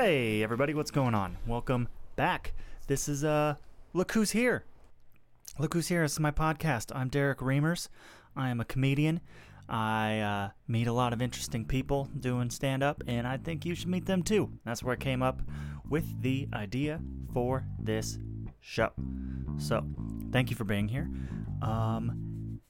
[0.00, 1.38] Hey everybody, what's going on?
[1.44, 2.52] Welcome back.
[2.86, 3.56] This is uh
[3.92, 4.64] Look Who's Here.
[5.58, 6.02] Look Who's Here.
[6.02, 6.94] This is my podcast.
[6.94, 7.88] I'm Derek Reimers.
[8.36, 9.20] I am a comedian.
[9.68, 13.74] I uh, meet a lot of interesting people doing stand up, and I think you
[13.74, 14.52] should meet them too.
[14.64, 15.42] That's where I came up
[15.88, 17.00] with the idea
[17.34, 18.20] for this
[18.60, 18.92] show.
[19.56, 19.84] So,
[20.30, 21.10] thank you for being here.
[21.60, 22.60] Um,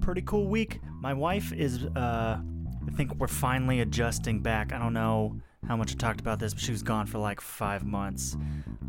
[0.00, 0.80] pretty cool week.
[1.00, 4.72] My wife is, uh, I think we're finally adjusting back.
[4.72, 7.40] I don't know how much I talked about this, but she was gone for like
[7.40, 8.36] five months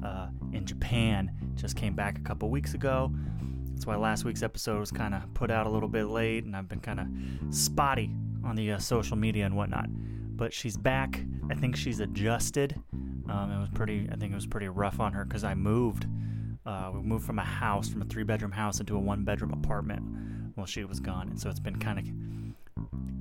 [0.04, 1.32] uh, in Japan.
[1.56, 3.12] Just came back a couple weeks ago.
[3.74, 6.56] That's why last week's episode was kind of put out a little bit late, and
[6.56, 7.08] I've been kind of
[7.54, 8.12] spotty
[8.44, 9.88] on the uh, social media and whatnot.
[10.36, 11.24] But she's back.
[11.50, 12.76] I think she's adjusted.
[13.30, 14.10] Um, it was pretty.
[14.12, 16.08] I think it was pretty rough on her because I moved.
[16.66, 20.02] Uh, we moved from a house, from a three-bedroom house, into a one-bedroom apartment
[20.56, 22.06] while she was gone, and so it's been kind of,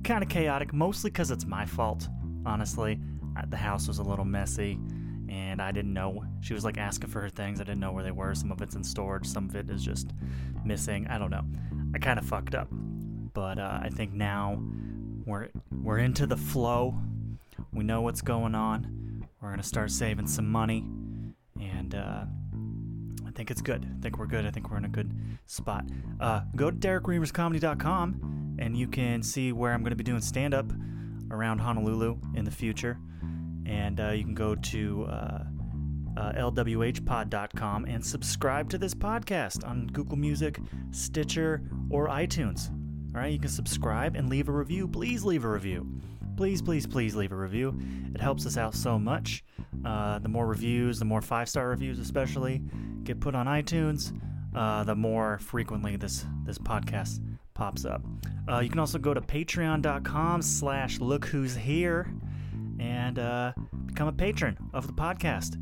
[0.03, 0.73] kind of chaotic.
[0.73, 2.07] Mostly because it's my fault,
[2.45, 2.99] honestly.
[3.49, 4.79] The house was a little messy,
[5.29, 6.23] and I didn't know.
[6.41, 7.59] She was like asking for her things.
[7.59, 8.33] I didn't know where they were.
[8.35, 9.25] Some of it's in storage.
[9.25, 10.11] Some of it is just
[10.65, 11.07] missing.
[11.07, 11.43] I don't know.
[11.93, 12.67] I kind of fucked up,
[13.33, 14.61] but uh, I think now
[15.25, 16.95] we're we're into the flow.
[17.71, 19.25] We know what's going on.
[19.41, 20.85] We're gonna start saving some money,
[21.59, 22.25] and uh,
[23.27, 23.85] I think it's good.
[23.85, 24.45] I think we're good.
[24.45, 25.11] I think we're in a good
[25.45, 25.85] spot.
[26.19, 30.53] Uh, go to DerekReamersComedy.com and you can see where I'm going to be doing stand
[30.53, 30.71] up
[31.31, 32.97] around Honolulu in the future.
[33.65, 35.43] And uh, you can go to uh,
[36.17, 40.59] uh, lwhpod.com and subscribe to this podcast on Google Music,
[40.91, 42.69] Stitcher, or iTunes.
[43.15, 44.87] All right, you can subscribe and leave a review.
[44.87, 45.87] Please leave a review.
[46.35, 47.79] Please, please, please leave a review.
[48.13, 49.43] It helps us out so much.
[49.85, 52.61] Uh, the more reviews, the more five star reviews, especially,
[53.03, 54.19] get put on iTunes,
[54.55, 57.19] uh, the more frequently this this podcast
[57.53, 58.01] pops up.
[58.49, 62.11] Uh, you can also go to patreon.com slash look who's here
[62.83, 63.53] and uh,
[63.85, 65.55] become a patron of the podcast.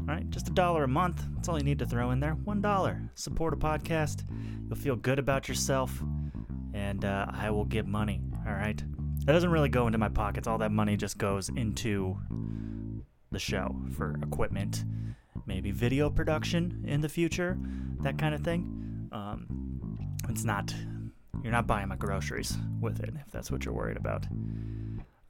[0.00, 1.24] All right, just a dollar a month.
[1.34, 2.34] That's all you need to throw in there.
[2.34, 3.00] One dollar.
[3.14, 4.24] Support a podcast.
[4.68, 6.02] You'll feel good about yourself,
[6.74, 8.20] and uh, I will give money.
[8.46, 8.82] All right.
[9.24, 10.46] That doesn't really go into my pockets.
[10.46, 12.18] All that money just goes into
[13.30, 14.84] the show for equipment,
[15.46, 17.58] maybe video production in the future,
[18.00, 19.08] that kind of thing.
[19.12, 19.46] Um,
[20.28, 20.74] it's not.
[21.42, 24.26] You're not buying my groceries with it if that's what you're worried about.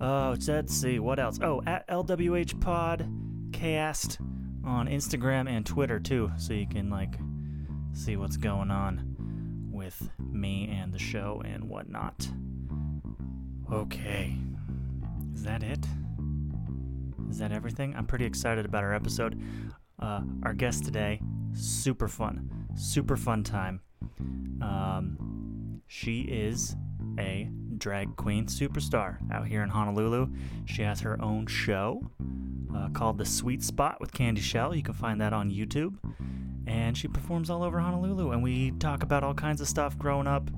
[0.00, 1.38] Oh, let's see what else.
[1.42, 4.18] Oh, at LWH Podcast
[4.64, 7.18] on Instagram and Twitter too, so you can like
[7.92, 12.26] see what's going on with me and the show and whatnot.
[13.70, 14.38] Okay,
[15.34, 15.84] is that it?
[17.28, 17.94] Is that everything?
[17.94, 19.38] I'm pretty excited about our episode.
[19.98, 21.20] Uh, our guest today,
[21.52, 23.82] super fun, super fun time.
[24.62, 26.74] Um, she is
[27.18, 27.50] a
[27.80, 30.28] drag queen superstar out here in Honolulu.
[30.66, 32.08] She has her own show
[32.76, 34.74] uh, called The Sweet Spot with Candi Shell.
[34.74, 35.96] You can find that on YouTube.
[36.66, 38.30] And she performs all over Honolulu.
[38.30, 40.50] And we talk about all kinds of stuff growing up,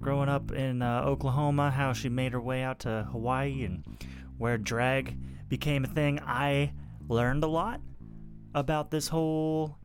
[0.00, 3.84] growing up in uh, Oklahoma, how she made her way out to Hawaii, and
[4.38, 5.18] where drag
[5.48, 6.20] became a thing.
[6.24, 6.72] I
[7.08, 7.80] learned a lot
[8.54, 9.76] about this whole,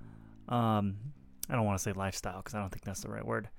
[0.48, 0.96] um,
[1.50, 3.50] I don't want to say lifestyle because I don't think that's the right word,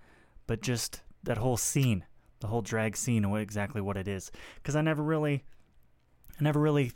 [0.46, 2.04] but just that whole scene,
[2.40, 4.30] the whole drag scene, what exactly what it is.
[4.56, 5.44] Because I never really,
[6.40, 6.92] I never really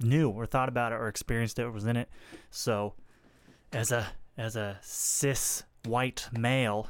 [0.00, 2.08] knew or thought about it or experienced it or was in it.
[2.50, 2.94] So,
[3.72, 4.06] as a
[4.36, 6.88] as a cis white male,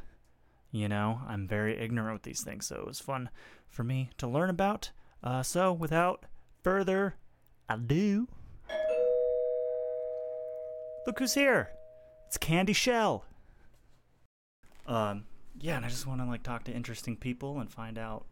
[0.71, 2.67] you know, I'm very ignorant with these things.
[2.67, 3.31] So it was fun
[3.69, 4.91] for me to learn about.
[5.23, 6.25] Uh, so without
[6.62, 7.15] further
[7.69, 8.29] ado,
[11.06, 11.71] look who's here.
[12.27, 13.25] It's Candi Shell.
[14.87, 15.25] Um,
[15.61, 18.25] yeah, and I just want to like talk to interesting people and find out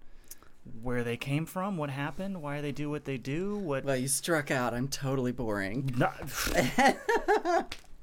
[0.82, 4.08] where they came from, what happened, why they do what they do, what Well, you
[4.08, 4.72] struck out.
[4.74, 5.94] I'm totally boring.
[5.96, 6.16] not,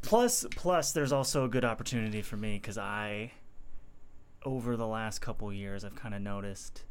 [0.02, 3.32] plus, plus, there's also a good opportunity for me because I,
[4.46, 6.84] over the last couple years, I've kind of noticed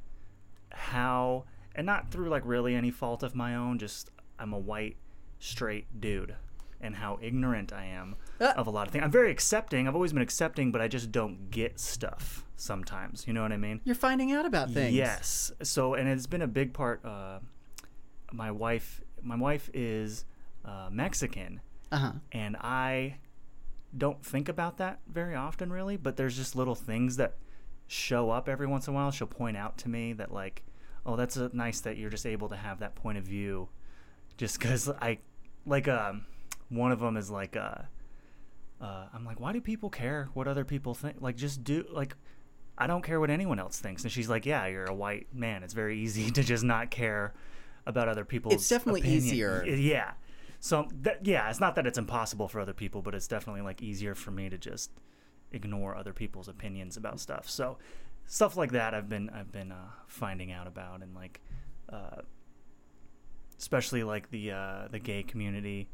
[0.70, 1.44] how,
[1.74, 4.96] and not through like really any fault of my own, just I'm a white,
[5.38, 6.34] straight dude,
[6.80, 8.52] and how ignorant I am Ah.
[8.56, 9.04] of a lot of things.
[9.04, 9.86] I'm very accepting.
[9.86, 13.26] I've always been accepting, but I just don't get stuff sometimes.
[13.26, 13.80] You know what I mean?
[13.84, 14.94] You're finding out about things.
[14.94, 15.52] Yes.
[15.62, 17.04] So, and it's been a big part.
[17.04, 17.40] Uh,
[18.32, 20.24] my wife, my wife is
[20.64, 21.60] uh, Mexican,
[21.92, 22.12] Uh huh.
[22.32, 23.16] and I
[23.96, 25.96] don't think about that very often, really.
[25.96, 27.36] But there's just little things that
[27.88, 29.10] show up every once in a while.
[29.10, 30.62] She'll point out to me that, like,
[31.04, 33.68] oh, that's uh nice that you're just able to have that point of view,
[34.36, 35.18] just because I,
[35.66, 36.24] like, um,
[36.70, 37.82] one of them is like, uh,
[38.80, 41.16] uh, I'm like, why do people care what other people think?
[41.20, 42.16] Like, just do like.
[42.78, 44.04] I don't care what anyone else thinks.
[44.04, 45.62] And she's like, Yeah, you're a white man.
[45.62, 47.34] It's very easy to just not care
[47.84, 48.54] about other people's.
[48.54, 49.22] It's definitely opinion.
[49.22, 49.64] easier.
[49.66, 50.12] Yeah.
[50.60, 53.82] So that, yeah, it's not that it's impossible for other people, but it's definitely like
[53.82, 54.90] easier for me to just
[55.52, 57.48] ignore other people's opinions about stuff.
[57.50, 57.76] So
[58.26, 61.40] stuff like that, I've been I've been uh, finding out about, and like,
[61.90, 62.22] uh,
[63.58, 65.88] especially like the uh, the gay community,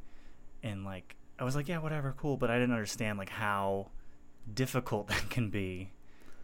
[0.67, 3.89] and like I was like, yeah, whatever, cool, but I didn't understand like how
[4.53, 5.91] difficult that can be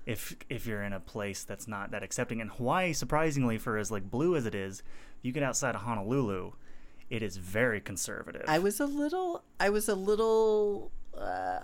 [0.06, 2.40] if if you're in a place that's not that accepting.
[2.40, 4.82] And Hawaii, surprisingly, for as like blue as it is,
[5.22, 6.52] you get outside of Honolulu,
[7.10, 8.44] it is very conservative.
[8.48, 11.60] I was a little I was a little uh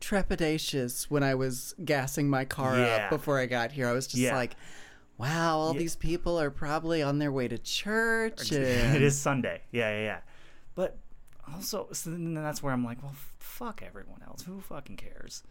[0.00, 2.84] trepidatious when I was gassing my car Yeah.
[3.04, 3.88] up before I got here.
[3.88, 4.36] I was just Yeah.
[4.36, 4.54] like,
[5.18, 5.78] wow, all Yeah.
[5.80, 8.52] these people are probably on their way to church.
[8.52, 9.62] it and- is Sunday.
[9.72, 10.18] Yeah, yeah, yeah.
[10.76, 10.98] But
[11.52, 14.42] also, so then that's where I'm like, well, fuck everyone else.
[14.42, 15.42] Who fucking cares?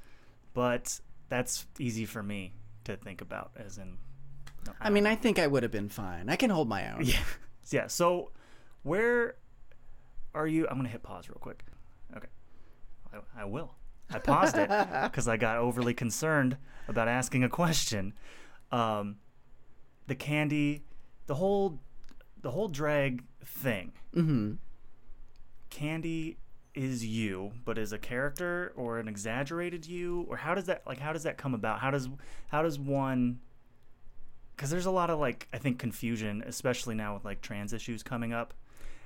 [0.53, 2.53] But that's easy for me
[2.85, 3.97] to think about, as in.
[4.65, 6.29] no, I mean, I think I would have been fine.
[6.29, 7.03] I can hold my own.
[7.03, 7.19] Yeah.
[7.71, 7.87] Yeah.
[7.87, 8.29] So,
[8.83, 9.37] where
[10.35, 10.67] are you?
[10.69, 11.65] I'm gonna hit pause real quick.
[12.15, 12.27] Okay.
[13.11, 13.73] I, I will.
[14.11, 14.69] I paused it
[15.03, 16.57] because I got overly concerned
[16.87, 18.13] about asking a question.
[18.71, 19.15] Um,
[20.05, 20.83] the candy,
[21.25, 21.79] the whole,
[22.43, 23.93] the whole drag thing.
[24.13, 24.53] hmm
[25.75, 26.37] Candi
[26.73, 30.99] is you, but is a character or an exaggerated you, or how does that like?
[30.99, 31.79] How does that come about?
[31.79, 32.07] How does
[32.47, 33.39] how does one?
[34.55, 38.03] Because there's a lot of like I think confusion, especially now with like trans issues
[38.03, 38.53] coming up.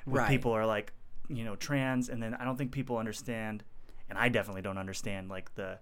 [0.06, 0.30] Where Right.
[0.30, 0.94] people are like,
[1.28, 3.64] you know, trans, and then I don't think people understand,
[4.10, 5.78] and I definitely don't understand like the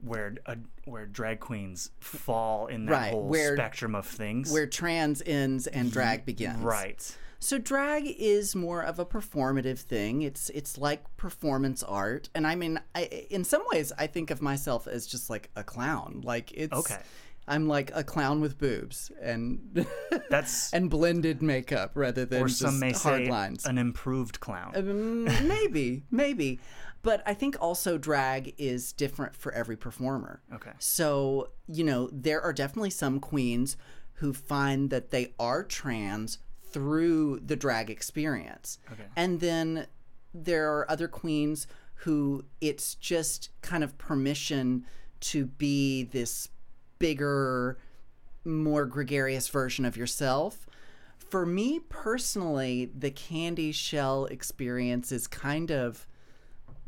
[0.00, 0.54] where uh,
[0.84, 4.52] where drag queens fall in that Right, whole where- spectrum of things.
[4.52, 6.58] Where trans ends and drag begins.
[6.58, 7.16] right.
[7.40, 10.22] So drag is more of a performative thing.
[10.22, 14.42] It's it's like performance art, and I mean, I, in some ways, I think of
[14.42, 16.22] myself as just like a clown.
[16.24, 16.98] Like it's Okay.
[17.46, 19.86] I'm like a clown with boobs and
[20.30, 23.64] That's and blended makeup rather than or some may hard say lines.
[23.66, 24.72] an improved clown.
[24.76, 26.58] Um, maybe, maybe,
[27.02, 30.42] but I think also drag is different for every performer.
[30.54, 30.72] okay.
[30.78, 33.76] So, you know, there are definitely some queens
[34.14, 36.38] who find that they are trans
[36.70, 38.78] through the drag experience.
[38.92, 39.04] Okay.
[39.16, 39.86] And then
[40.34, 41.66] there are other queens
[42.02, 44.84] who it's just kind of permission
[45.20, 46.48] to be this
[46.98, 47.78] bigger,
[48.44, 50.66] more gregarious version of yourself.
[51.16, 56.06] For me personally, the Candi Shell experience is kind of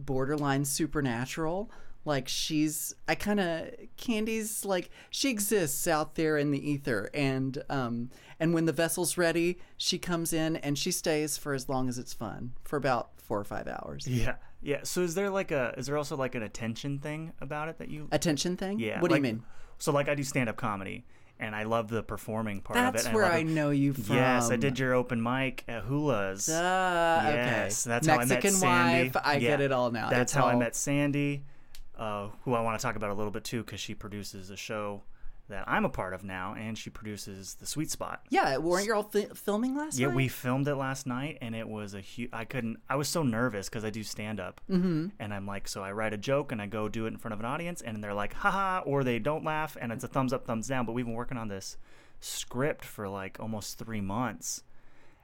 [0.06, 1.70] borderline supernatural.
[2.04, 7.62] Like she's, I kind of Candi's like she exists out there in the ether, and
[7.68, 11.90] um, and when the vessel's ready, she comes in and she stays for as long
[11.90, 14.08] as it's fun, for about four or five hours.
[14.08, 14.80] Yeah, yeah.
[14.82, 17.90] So is there like a is there also like an attention thing about it that
[17.90, 18.08] you?
[18.12, 18.78] Attention thing?
[18.78, 19.00] Yeah.
[19.00, 19.44] What do you mean?
[19.76, 21.04] So like I do stand up comedy,
[21.40, 22.92] and I love the performing part of it.
[22.92, 24.16] That's and where love I know you from.
[24.16, 26.48] Yes, I did your open mic at Hula's.
[26.48, 27.94] Uh, yes, okay.
[27.94, 29.08] that's Mexican how I met Sandy.
[29.08, 29.16] wife.
[29.24, 30.10] I Yeah, get it all now.
[30.10, 31.44] That's It's how I met Sandy,
[31.98, 34.56] uh, who I want to talk about a little bit too, because she produces a
[34.56, 35.02] show
[35.50, 38.20] that I'm a part of now, and she produces the Sweet Spot.
[38.30, 40.12] Yeah, weren't you all fi- filming last Yeah, night?
[40.12, 42.30] Yeah, we filmed it last night, and it was a huge.
[42.32, 42.78] I couldn't.
[42.88, 45.08] I was so nervous because I do stand up, mm-hmm.
[45.20, 47.34] and I'm like, so I write a joke and I go do it in front
[47.34, 50.32] of an audience, and they're like, haha, or they don't laugh, and it's a thumbs
[50.32, 50.86] up, thumbs down.
[50.86, 51.76] But we've been working on this
[52.20, 54.62] script for like almost three months,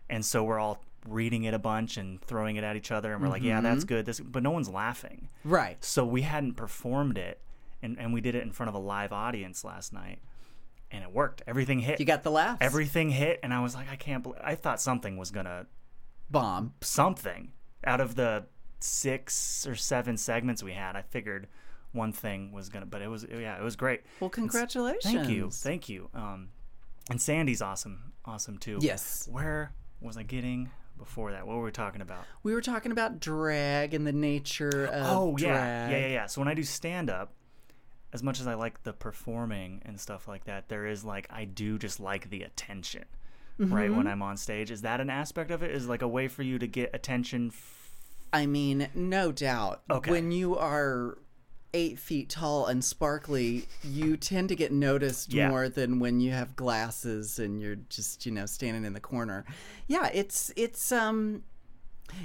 [0.08, 3.22] and so we're all reading it a bunch and throwing it at each other, and
[3.22, 3.94] we're like, yeah, that's Mm-hmm.
[3.94, 4.06] good.
[4.06, 5.28] This, but no one's laughing.
[5.44, 5.82] Right.
[5.84, 7.40] So we hadn't performed it,
[7.82, 10.20] and and we did it in front of a live audience last night,
[10.90, 11.42] and it worked.
[11.46, 12.00] Everything hit.
[12.00, 12.58] You got the laughs.
[12.60, 14.40] Everything hit, and I was like, I can't believe.
[14.42, 15.66] I thought something was gonna
[16.30, 16.74] bomb.
[16.80, 17.52] something
[17.84, 18.44] out of the
[18.80, 20.96] six or seven segments we had.
[20.96, 21.48] I figured
[21.92, 24.02] one thing was gonna, but it was yeah, it was great.
[24.20, 25.04] Well, congratulations.
[25.04, 26.08] Thank you, thank you.
[26.14, 26.48] Um,
[27.10, 28.78] and Sandy's awesome, awesome too.
[28.80, 29.28] Yes.
[29.30, 31.46] Where was I getting before that?
[31.46, 32.24] What were we talking about?
[32.42, 35.90] We were talking about drag and the nature of oh yeah, drag.
[35.90, 36.26] yeah, yeah, yeah.
[36.26, 37.32] So when I do stand up,
[38.12, 41.44] as much as I like the performing and stuff like that, there is like I
[41.44, 43.04] do just like the attention.
[43.58, 43.96] Right Mm-hmm.
[43.96, 45.70] when I'm on stage, is that an aspect of it?
[45.70, 47.48] Is like a way for you to get attention?
[47.54, 47.90] F-
[48.32, 49.80] I mean, no doubt.
[49.90, 50.10] Okay.
[50.10, 51.16] When you are
[51.72, 55.48] eight feet tall and sparkly, you tend to get noticed Yeah.
[55.48, 59.46] more than when you have glasses and you're just, you know, standing in the corner.
[59.86, 61.42] Yeah, it's it's um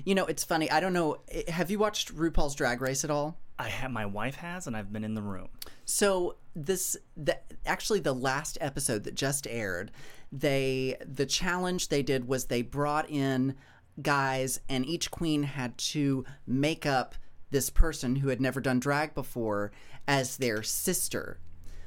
[0.05, 0.69] you know, it's funny.
[0.71, 1.17] I don't know.
[1.29, 3.37] eh, Have you watched RuPaul's Drag Race at all?
[3.59, 5.49] I have my wife has, and I've been in the room.
[5.85, 9.91] So this the actually the last episode that just aired,
[10.31, 13.55] they the challenge they did was they brought in
[14.01, 17.13] guys and each queen had to make up
[17.51, 19.71] this person who had never done drag before
[20.07, 21.37] as their sister.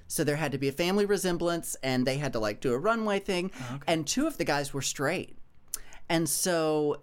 [0.07, 2.79] So there had to be a family resemblance, and they had to like do a
[2.79, 3.51] runway thing.
[3.89, 5.39] And two of the guys were straight,
[6.09, 7.01] and so,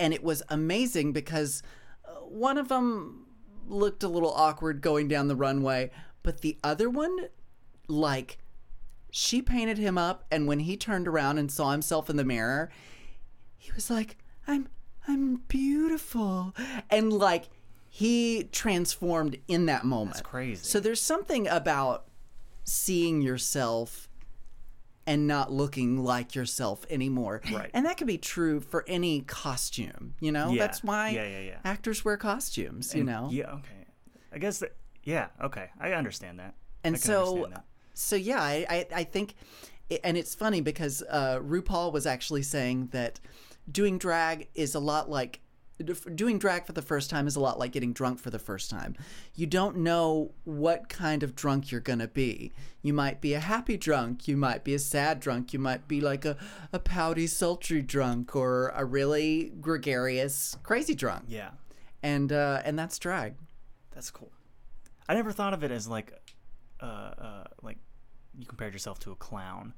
[0.00, 1.62] and it was amazing because
[2.04, 3.26] uh, one of them
[3.68, 5.90] looked a little awkward going down the runway,
[6.24, 7.28] but the other one,
[7.86, 8.38] like,
[9.12, 12.70] she painted him up, and when he turned around and saw himself in the mirror,
[13.56, 14.16] he was like,
[14.46, 14.68] "I'm,
[15.06, 16.54] I'm beautiful,"
[16.88, 17.50] and like
[17.88, 20.14] he transformed in that moment.
[20.16, 20.64] That's crazy.
[20.64, 22.06] So there's something about
[22.64, 24.08] seeing yourself
[25.06, 27.40] and not looking like yourself anymore.
[27.52, 27.70] Right.
[27.74, 30.50] And that can be true for any costume, you know?
[30.52, 30.58] Yeah.
[30.58, 31.58] That's why Yeah, yeah, yeah.
[31.64, 33.28] actors wear costumes, you know?
[33.32, 33.52] Yeah.
[33.52, 33.86] Okay.
[34.32, 34.76] I guess that.
[35.02, 35.28] Yeah.
[35.42, 35.70] Okay.
[35.80, 36.54] I understand that.
[36.84, 37.64] And I so, that.
[37.94, 39.34] so yeah, I, I, I think,
[40.04, 43.20] and it's funny because uh, RuPaul was actually saying that
[43.70, 45.40] doing drag is a lot like
[46.14, 48.70] doing drag for the first time is a lot like getting drunk for the first
[48.70, 48.96] time.
[49.34, 52.52] You don't know what kind of drunk you're gonna be.
[52.82, 56.00] You might be a happy drunk, you might be a sad drunk, you might be
[56.00, 56.36] like a,
[56.72, 61.24] a pouty, sultry drunk, or a really gregarious, crazy drunk.
[61.28, 61.50] Yeah.
[62.02, 63.34] And uh, and that's drag.
[63.92, 64.32] That's cool.
[65.08, 66.12] I never thought of it as like,
[66.80, 67.78] uh, uh, like
[68.38, 69.74] you compared yourself to a clown,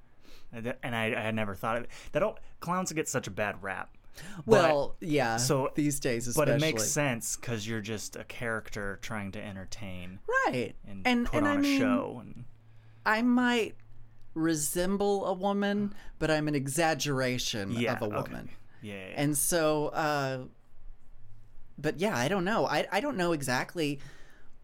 [0.52, 1.90] and I, I had never thought of it.
[2.12, 3.97] That all, clowns get such a bad rap.
[4.37, 5.37] But- Well, yeah.
[5.37, 10.21] so- these days, but it makes sense because you're just a character trying to entertain
[10.47, 10.75] right?
[10.87, 12.19] and, and put and on I a mean, show.
[12.21, 12.45] And
[13.07, 13.75] I might
[14.35, 18.49] resemble a woman, but I'm an exaggeration yeah, of a woman.
[18.83, 19.14] Yeah, yeah, yeah.
[19.16, 20.38] And so, uh,
[21.78, 22.66] but yeah, I don't know.
[22.66, 23.99] I, I don't know exactly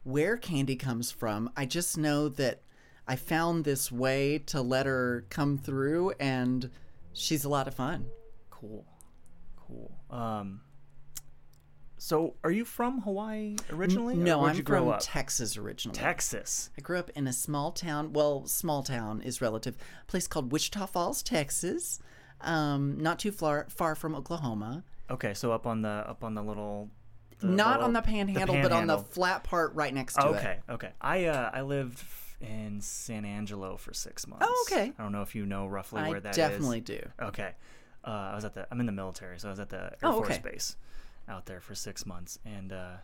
[0.04, 1.50] where Candi comes from.
[1.56, 2.62] I just know that
[3.06, 6.70] I found this way to let her come through, and
[7.12, 8.06] she's a lot of fun.
[8.50, 8.84] cool,
[9.68, 9.92] cool.
[10.10, 10.62] Um,
[12.00, 14.14] so are you from Hawaii originally?
[14.14, 15.00] or no, I'm you grow from up?
[15.02, 15.98] Texas originally.
[15.98, 16.70] Texas.
[16.78, 18.12] I grew up in a small town.
[18.12, 19.76] Well, small town is relative.
[20.02, 21.98] A place called Wichita Falls, Texas.
[22.40, 24.84] Um, not too far far from Oklahoma.
[25.10, 26.88] Okay, so up on the up on the little.
[27.40, 30.36] the not little- on the panhandle, but on the flat part right next to it.
[30.36, 30.90] Okay, okay.
[31.00, 32.04] I uh I lived
[32.40, 34.46] in San Angelo for six months.
[34.48, 34.92] Oh, okay.
[34.96, 36.38] I don't know if you know roughly I where that is.
[36.38, 37.00] I definitely do.
[37.20, 37.54] Okay.
[38.04, 38.66] Uh, I was at the.
[38.70, 40.40] I'm in the military, so I was at the Air Oh, Force okay.
[40.52, 40.76] Base
[41.28, 42.96] out there for six months, and uh,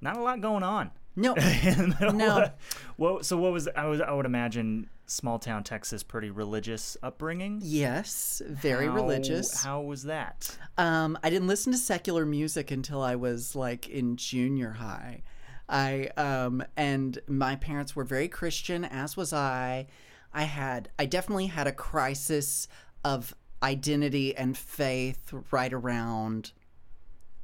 [0.00, 0.90] not a lot going on.
[1.16, 2.50] No, In the middle No.
[2.96, 7.60] Well, so what was I was I would imagine small town Texas pretty religious upbringing.
[7.62, 9.62] yes, very How- religious.
[9.64, 10.56] How was that?
[10.78, 15.22] Um, I didn't listen to secular music until I was like in junior high.
[15.68, 19.86] I um, and my parents were very Christian, as was I.
[20.32, 22.68] I had I definitely had a crisis
[23.04, 26.52] of identity and faith right around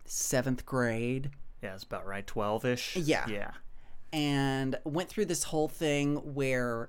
[0.04, 1.30] seventh grade.
[1.62, 2.96] Yeah, it's about right, twelve ish.
[2.96, 3.26] Yeah.
[3.28, 3.50] Yeah.
[4.12, 6.88] and went through this whole thing where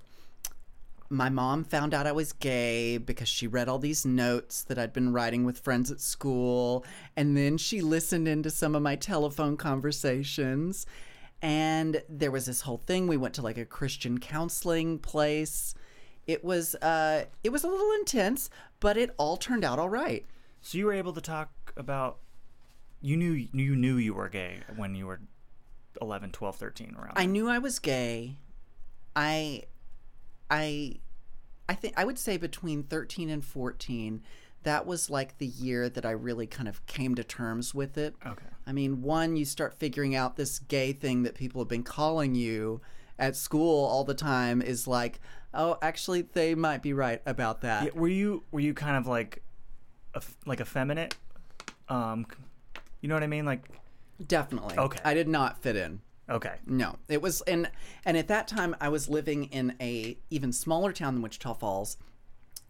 [1.09, 4.91] my mom found out I was gay because she read all these notes that I'd
[4.93, 6.85] been writing with friends at school.
[7.15, 10.85] And then she listened into some of my telephone conversations.
[11.41, 13.07] And there was this whole thing.
[13.07, 15.73] We went to like a Christian counseling place.
[16.27, 20.25] It was uh it was a little intense, but it all turned out all right.
[20.61, 22.17] So you were able to talk about
[23.01, 25.21] you knew you knew you were gay when you were
[26.01, 27.13] 11, 12, 13 around.
[27.15, 28.35] I knew I was gay.
[29.15, 29.63] I
[30.51, 30.99] I
[31.69, 34.21] I think I would say between 13 and 14
[34.63, 38.15] that was like the year that I really kind of came to terms with it.
[38.25, 38.45] Okay.
[38.65, 42.35] I mean, one you start figuring out this gay thing that people have been calling
[42.35, 42.81] you
[43.17, 45.19] at school all the time is like,
[45.53, 49.07] "Oh, actually they might be right about that." Yeah, were you were you kind of
[49.07, 49.41] like
[50.13, 51.15] a, like effeminate?
[51.89, 52.25] Um
[53.01, 53.45] you know what I mean?
[53.45, 53.67] Like
[54.25, 54.77] Definitely.
[54.77, 54.99] Okay.
[55.05, 56.01] I did not fit in.
[56.29, 56.55] okay.
[56.65, 57.69] No, it was and
[58.05, 61.97] and at that time I was living in a even smaller town than Wichita Falls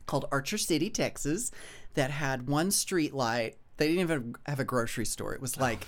[0.06, 1.52] called Archer City, Texas,
[1.94, 3.58] that had one street light.
[3.78, 5.34] They didn't even have a grocery store.
[5.34, 5.86] It was like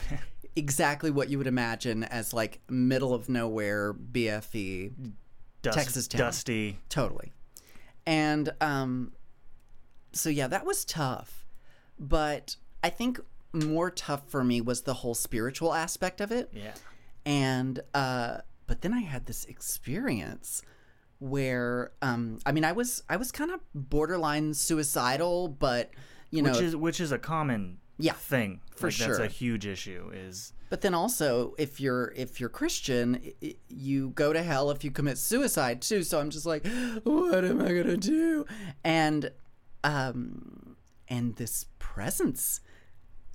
[0.56, 4.92] exactly what you would imagine as like middle of nowhere BFE.
[5.62, 6.20] Dust, Texas town.
[6.20, 6.80] dusty.
[6.90, 7.34] Totally.
[8.06, 9.14] And um
[10.12, 11.46] so yeah, that was tough.
[12.00, 13.20] But I think
[13.54, 16.74] more tough for me was the whole spiritual aspect of it Yeah.
[17.26, 18.38] and uh
[18.68, 20.62] but then i had this experience
[21.18, 25.90] where um i mean i was i was kind of borderline suicidal but
[26.30, 28.62] you know Which is which is a common Yeah, thing.
[28.76, 29.24] for like, That's sure.
[29.24, 33.22] a huge issue is but then also if you're if you're christian
[33.68, 36.66] you go to hell if you commit suicide too so i'm just like
[37.04, 38.46] what am i gonna do
[38.84, 39.32] and
[39.84, 40.76] um
[41.08, 42.62] and this presence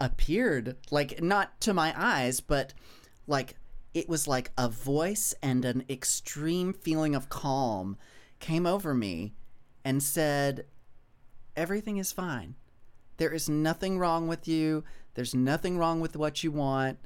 [0.00, 2.74] appeared like not to my eyes but
[3.26, 3.56] like
[3.94, 7.96] it was like a voice and an extreme feeling of calm
[8.40, 9.32] came over me
[9.84, 10.66] and said,
[11.56, 12.56] Everything is fine.
[13.16, 14.82] There is nothing wrong with you.
[15.14, 16.98] There's nothing wrong with what you want.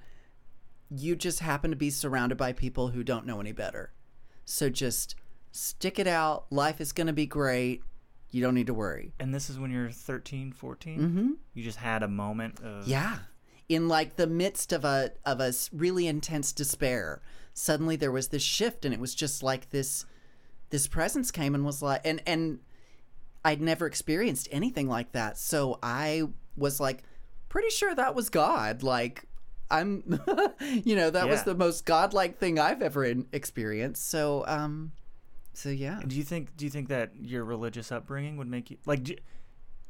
[0.90, 3.92] You just happen to be surrounded by people who don't know any better.
[4.44, 5.14] So just
[5.52, 6.46] stick it out.
[6.50, 7.82] Life is going to be great.
[8.30, 9.14] You don't need to worry.
[9.18, 11.00] And this is when you're 13, 14?
[11.00, 11.30] Mm-hmm.
[11.54, 12.86] You just had a moment of.
[12.86, 13.18] Yeah.
[13.68, 17.20] In like the midst of a of a really intense despair,
[17.52, 20.06] suddenly there was this shift and it was just like this
[20.70, 22.60] this presence came and was like and and
[23.44, 25.36] I'd never experienced anything like that.
[25.36, 26.24] So I
[26.56, 27.02] was like
[27.50, 28.82] pretty sure that was God.
[28.82, 29.24] Like
[29.70, 30.20] I'm
[30.84, 34.08] you know, that was the most godlike thing I've ever in, experienced.
[34.08, 34.92] So um
[35.58, 36.00] so yeah.
[36.06, 36.56] Do you think?
[36.56, 39.02] Do you think that your religious upbringing would make you like?
[39.02, 39.16] Do,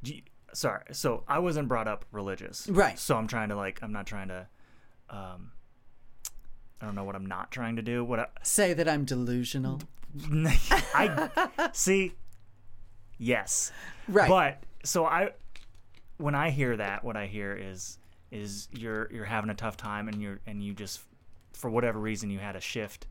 [0.02, 0.22] do you,
[0.54, 0.82] sorry.
[0.92, 2.98] So I wasn't brought up religious, Right.
[2.98, 3.80] So I'm trying to like.
[3.82, 4.46] I'm not trying to.
[5.10, 5.52] Um,
[6.80, 8.02] I don't know what I'm not trying to do.
[8.02, 9.82] What I, Say that I'm delusional.
[10.94, 12.14] I see.
[13.18, 13.70] Yes,
[14.08, 14.28] Right.
[14.28, 15.32] But so I,
[16.16, 17.98] when I hear that, what I hear is
[18.30, 21.00] is you're you're having a tough time and you're and you just
[21.52, 23.06] for whatever reason you had a shift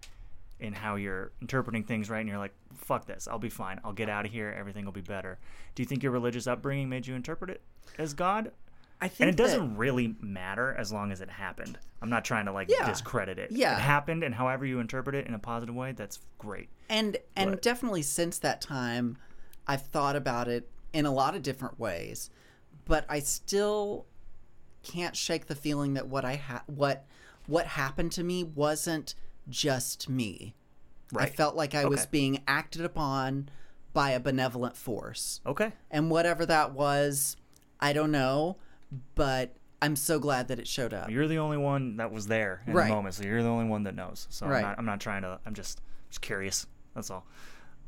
[0.60, 2.20] in how you're interpreting things right?
[2.20, 3.28] And you're like fuck this.
[3.28, 3.80] I'll be fine.
[3.84, 4.56] I'll get out of here.
[4.58, 5.38] Everything will be better.
[5.76, 7.62] Do you think your religious upbringing made you interpret it
[7.98, 8.52] as god?
[9.00, 11.78] I think and it that- doesn't really matter as long as it happened.
[12.02, 12.88] I'm not trying to like Yeah.
[12.88, 13.52] discredit it.
[13.52, 13.76] Yeah.
[13.76, 16.70] it happened and however you interpret it in a positive way that's great.
[16.90, 19.18] And and But- definitely since that time
[19.68, 22.30] i've thought about it in a lot of different ways.
[22.86, 24.06] But i still
[24.88, 27.06] can't shake the feeling that what i ha- what
[27.48, 29.14] what happened to me wasn't
[29.50, 30.56] just me
[31.12, 31.28] Right.
[31.28, 33.50] i felt like i was being acted upon
[33.94, 37.36] by a benevolent force okay and whatever that was
[37.80, 38.58] i don't know
[39.16, 42.62] but i'm so glad that it showed up You're the only one that was there
[42.68, 42.88] in Right.
[42.90, 44.26] the moment, so you're the only one that knows.
[44.30, 44.58] So Right.
[44.58, 45.40] I'm, not, I'm not trying to.
[45.46, 46.66] I'm just just curious.
[46.96, 47.26] That's all.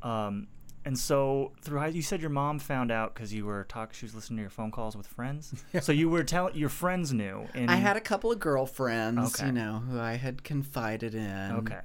[0.04, 0.48] Um,
[0.86, 3.94] and so through high, you said your mom found out because you were talking.
[3.94, 5.54] She was listening to your phone calls with friends.
[5.82, 7.48] So you were telling your friends knew.
[7.54, 9.48] And i had a couple of girlfriends Okay.
[9.48, 11.82] you know who i had confided in okay.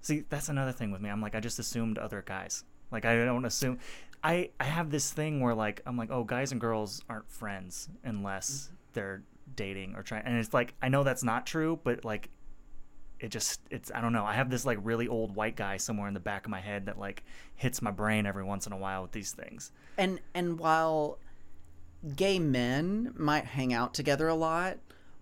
[0.00, 1.08] See, that's another thing with me.
[1.08, 2.64] I'm like, I just assumed other guys.
[2.92, 3.78] Like, I don't assume.
[4.22, 7.88] I I have this thing where like I'm like, oh, guys and girls aren't friends
[8.04, 9.22] unless they're
[9.56, 10.24] dating or trying.
[10.26, 12.28] And it's like I know that's not true, but like
[13.24, 14.24] it just it's I don't know.
[14.24, 16.86] I have this like really old white guy somewhere in the back of my head
[16.86, 17.24] that like
[17.56, 19.72] hits my brain every once in a while with these things.
[19.96, 21.18] and and while
[22.16, 24.76] gay men might hang out together a lot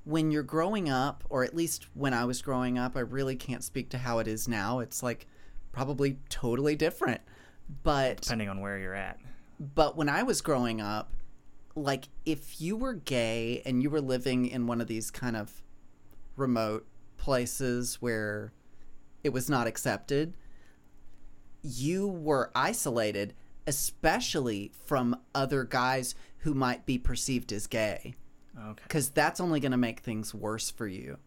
[0.05, 3.63] when you're growing up or at least when I was growing up I really can't
[3.63, 5.29] speak to how it is now it's like
[5.71, 7.21] probably totally different
[7.85, 9.21] but Depending on where you're at.
[9.61, 11.13] but when I was growing up
[11.77, 15.63] like if you were gay and you were living in one of these kind of
[16.37, 16.85] remote
[17.27, 18.53] places where
[19.23, 20.35] it was not accepted
[21.65, 23.33] you were isolated,
[23.69, 28.17] especially from other guys who might be perceived as gay,
[28.59, 28.83] Okay.
[28.83, 31.19] because that's only going to make things worse for you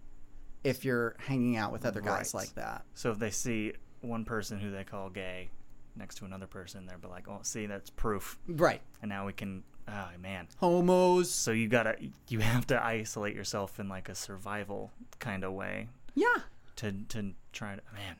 [0.66, 2.42] if you're hanging out with other guys Right.
[2.42, 2.84] like that.
[2.96, 5.50] So if they see one person who they call gay
[5.96, 8.82] next to another person, they'll be like, "Oh, see, that's proof." Right.
[9.02, 9.64] And now we can.
[9.88, 10.48] Oh man.
[10.58, 11.30] Homos.
[11.32, 11.96] So you gotta,
[12.28, 16.38] you have to isolate yourself in like a survival kind of way Yeah.
[16.78, 17.82] to to try to.
[17.94, 18.16] Man.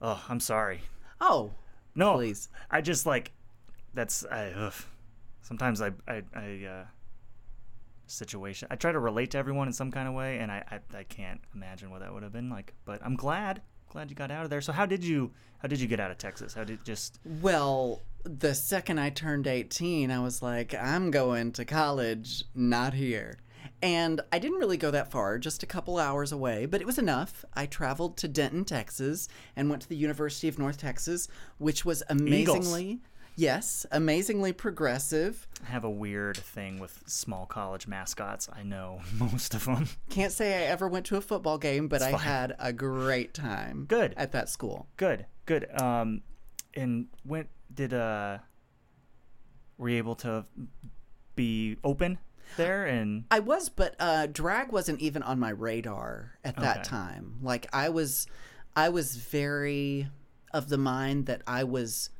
[0.00, 0.80] Oh, I'm sorry.
[1.20, 1.52] Oh,
[1.94, 2.48] No, please.
[2.70, 3.32] I just like
[3.92, 4.50] that's I.
[4.52, 4.72] Ugh.
[5.42, 6.84] Sometimes I I I uh,
[8.06, 8.68] situation.
[8.70, 11.02] I try to relate to everyone in some kind of way, and I, I I
[11.04, 12.72] can't imagine what that would have been like.
[12.84, 14.60] But I'm glad glad you got out of there.
[14.60, 16.54] So how did you how did you get out of Texas?
[16.54, 21.64] How did just Well, the second I turned 18, I was like, I'm going to
[21.64, 23.38] college, not here.
[23.82, 26.98] And I didn't really go that far, just a couple hours away, but it was
[26.98, 27.44] enough.
[27.54, 32.02] I traveled to Denton, Texas, and went to the University of North Texas, which was
[32.10, 33.00] amazingly,
[33.40, 35.48] yes, amazingly progressive.
[35.66, 38.48] I have a weird thing with small college mascots?
[38.52, 39.88] I know most of them.
[40.10, 43.86] Can't say I ever went to a football game, but I had a great time.
[43.88, 44.14] Good.
[44.16, 44.86] At that school.
[44.96, 45.70] Good, good.
[45.80, 46.22] Um,
[46.74, 48.38] and when did uh,
[49.78, 50.44] were you able to
[51.34, 52.18] be open
[52.56, 56.88] there and I was, but uh, drag wasn't even on my radar at that Okay.
[56.88, 57.38] time.
[57.42, 58.26] Like I was,
[58.76, 60.08] I was very
[60.52, 62.10] of the mind that I was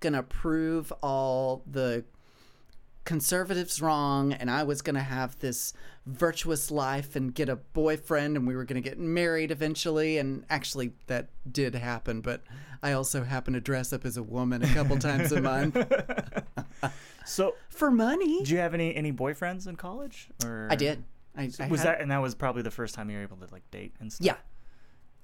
[0.00, 2.04] gonna prove all the
[3.04, 5.72] conservatives wrong, and I was gonna have this
[6.06, 10.18] virtuous life and get a boyfriend, and we were gonna get married eventually.
[10.18, 12.20] And actually, that did happen.
[12.20, 12.42] But
[12.82, 15.76] I also happened to dress up as a woman a couple times a month
[17.24, 18.38] so for money.
[18.38, 20.28] Did you have any any boyfriends in college?
[20.44, 21.02] Or I did.
[21.36, 23.36] I, I was had- that and that was probably the first time you were able
[23.38, 24.26] to like date and stuff.
[24.26, 24.36] Yeah.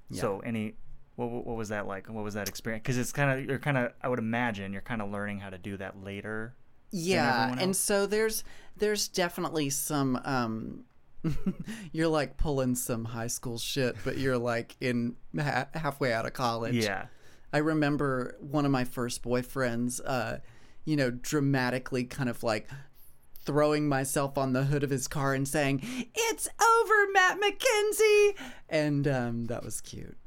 [0.09, 0.21] Yeah.
[0.21, 0.75] So any
[1.15, 2.07] what what what was that like?
[2.07, 2.83] What was that experience?
[2.83, 5.49] Because it's kind of you're kind of I would imagine you're kind of learning how
[5.49, 6.55] to do that later.
[6.91, 8.43] Yeah, and so there's
[8.77, 10.85] there's definitely some um
[11.91, 16.33] you're like pulling some high school shit, but you're like in ha- halfway out of
[16.33, 16.75] college.
[16.75, 17.07] Yeah.
[17.53, 20.37] I remember one of my first boyfriends, uh,
[20.83, 22.69] you know, dramatically kind of like
[23.45, 25.81] throwing myself on the hood of his car and saying,
[26.13, 28.35] "It's over, Matt McKenzie,"
[28.67, 30.17] and um, that was cute.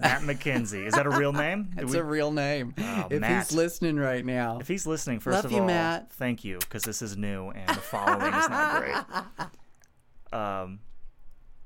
[0.00, 0.86] Matt McKenzie.
[0.86, 1.70] Is that a real name?
[1.78, 2.74] It's we- a real name.
[2.78, 3.44] Oh, if Matt.
[3.48, 6.10] he's listening right now, if he's listening, first Love of you, all, Matt.
[6.12, 9.48] thank you because this is new and the following is not great.
[10.32, 10.80] Um,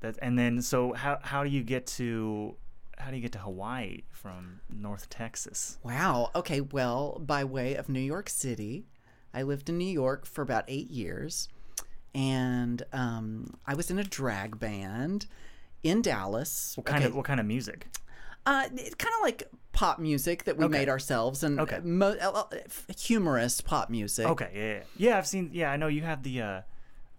[0.01, 2.55] that and then so how how do you get to
[2.97, 5.77] how do you get to Hawaii from North Texas?
[5.83, 6.31] Wow.
[6.35, 6.61] Okay.
[6.61, 8.85] Well, by way of New York City,
[9.33, 11.47] I lived in New York for about eight years,
[12.13, 15.27] and um, I was in a drag band
[15.83, 16.73] in Dallas.
[16.75, 17.87] What kind of what kind of music?
[18.45, 20.71] Uh, it's kind of like pop music that we Okay.
[20.71, 21.79] made ourselves, and Okay.
[21.83, 22.57] mo- uh, uh,
[22.97, 24.25] humorous pop music.
[24.25, 25.17] Okay, yeah, yeah, yeah.
[25.17, 25.49] I've seen.
[25.53, 26.41] Yeah, I know you have the.
[26.41, 26.61] uh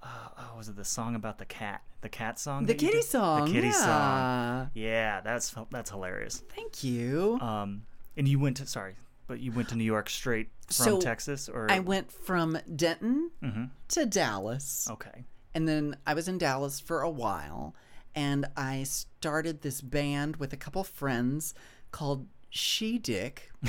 [0.03, 1.83] uh, oh, was it the song about the cat?
[2.01, 2.67] The cat song.
[2.67, 3.47] The kitty song.
[3.47, 3.73] The kitty yeah.
[3.73, 4.71] song.
[4.75, 6.43] Yeah, that's that's hilarious.
[6.55, 7.39] Thank you.
[7.41, 7.83] Um,
[8.17, 8.95] and you went to sorry,
[9.27, 13.33] but you went to New York straight from So, Texas, or I went from Denton
[13.43, 13.71] Mhm.
[13.89, 14.89] to Dallas.
[14.91, 15.25] Okay.
[15.55, 17.75] And then I was in Dallas for a while,
[18.15, 21.55] and I started this band with a couple friends
[21.91, 23.51] called She Dick.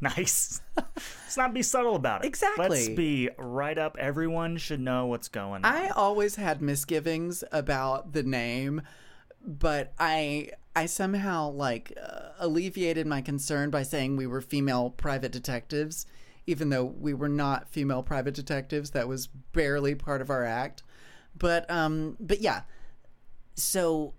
[0.00, 0.60] Nice.
[0.76, 2.28] Let's not be subtle about it.
[2.28, 2.68] Exactly.
[2.68, 3.96] Let's be right up.
[3.98, 5.72] Everyone should know what's going on.
[5.72, 8.82] I always had misgivings about the name,
[9.44, 15.32] but I I somehow like uh, alleviated my concern by saying we were female private
[15.32, 16.06] detectives,
[16.46, 18.90] even though we were not female private detectives.
[18.90, 20.84] That was barely part of our act.
[21.36, 22.62] But um, but yeah.
[23.58, 24.14] So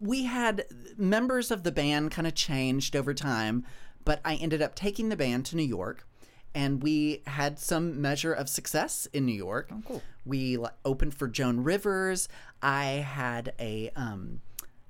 [0.00, 0.64] we had
[0.96, 3.64] members of the band kind of changed over time,
[4.04, 6.06] but I ended up taking the band to New York,
[6.54, 9.70] and we had some measure of success in New York.
[9.72, 10.02] Oh, cool.
[10.24, 12.28] We opened for Joan Rivers.
[12.62, 14.40] I had a um,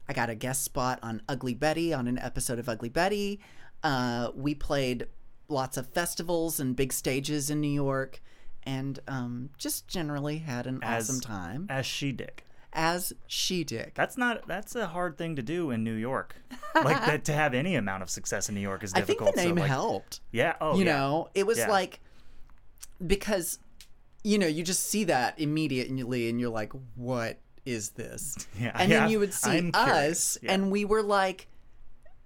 [0.09, 3.41] I got a guest spot on Ugly Betty on an episode of Ugly Betty.
[3.83, 5.07] Uh, we played
[5.49, 8.21] lots of festivals and big stages in New York,
[8.63, 11.67] and um, just generally had an As- awesome time.
[11.69, 12.45] As she dick.
[12.77, 13.93] As she did.
[13.95, 14.49] That's not.
[14.49, 16.35] That's a hard thing to do in New York.
[16.75, 19.29] like that to have any amount of success in New York is difficult.
[19.31, 20.21] I think the name so, like, helped.
[20.33, 20.57] Yeah.
[20.61, 20.97] Oh, you yeah.
[20.97, 21.71] know, it was Yeah.
[21.71, 22.01] like
[23.07, 23.59] because
[24.23, 28.91] you know you just see that immediately, and you're like, "What is this?" Yeah, and
[28.91, 31.47] yeah, then you would see I'm us, and we were like,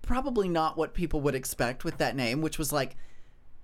[0.03, 2.97] probably not what people would expect with that name, which was like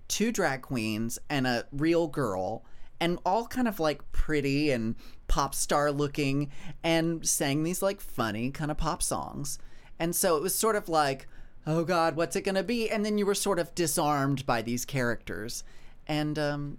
[0.09, 2.65] two drag queens and a real girl.
[3.01, 4.95] And all kind of like pretty and
[5.29, 6.51] pop star looking,
[6.83, 9.59] and sang these like funny kind of pop songs.
[9.99, 11.27] And so it was sort of like,
[11.67, 12.91] oh God, what's it going to be?
[12.91, 15.65] And then you were sort of disarmed by these characters.
[16.07, 16.79] And um,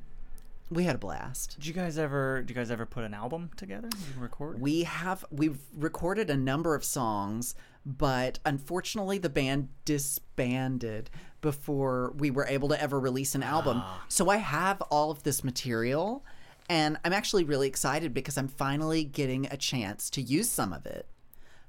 [0.70, 1.56] we had a blast.
[1.56, 2.42] Did you guys ever?
[2.42, 3.90] Did you guys ever put an album together?
[3.90, 4.60] Did you record?
[4.60, 11.10] We have we've recorded a number of songs, but unfortunately the band disbanded
[11.42, 13.78] before we were able to ever release an album.
[13.82, 14.04] Ah.
[14.08, 16.26] So I have all of this material
[16.68, 20.86] and I'm actually really excited because I'm finally getting a chance to use some of
[20.88, 21.08] it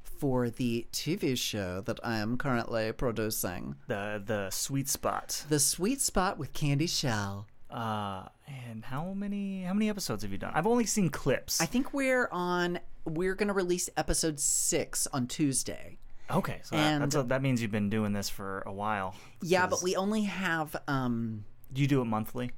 [0.02, 3.74] for the TV show that I am currently producing.
[3.86, 5.44] the the sweet spot.
[5.50, 7.46] The Sweet Spot with Candi Shell.
[7.70, 10.52] Uh, and how many how many episodes have you done?
[10.54, 11.60] I've only seen clips.
[11.60, 15.98] I think we're on we're going to release episode 6 on Tuesday.
[16.30, 19.14] okay, so that, and- that's a, that means you've been doing this for a while.
[19.42, 22.52] Yeah, but we only have um Do you do it monthly?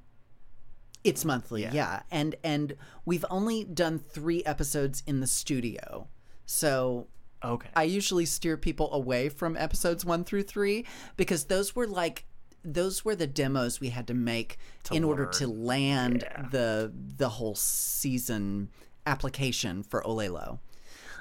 [1.05, 2.03] it's monthly, yeah.
[2.11, 6.09] And and we've only done 3 episodes in the studio.
[6.45, 7.07] So
[7.45, 7.69] Okay.
[7.77, 10.85] I usually steer people away from episodes 1 through 3
[11.17, 12.25] because those were like
[12.65, 14.59] those were the demos we had to make
[14.91, 16.47] in order to land Yeah.
[16.51, 18.69] the the whole season
[19.07, 20.59] application for Olelo.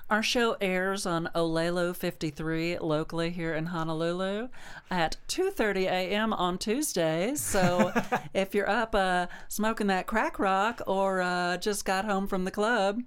[0.10, 4.48] Our show airs on Olelo 53 locally here in Honolulu
[4.90, 6.32] at 2:30 a.m.
[6.34, 7.42] on Tuesdays.
[7.42, 7.92] So
[8.34, 12.52] if you're up uh, smoking that crack rock or uh, just got home from the
[12.52, 13.02] club,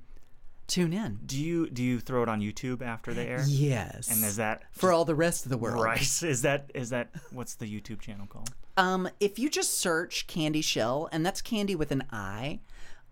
[0.70, 1.18] tune in.
[1.26, 3.44] do you do you throw it on YouTube after they air?
[3.46, 4.08] Yes.
[4.10, 5.84] And is that for all the rest of the world.
[5.84, 6.00] right?
[6.22, 8.50] Is that is that what's the YouTube channel called?
[8.76, 12.60] Um, if you just search Candi Shell, and that's Candy with an I,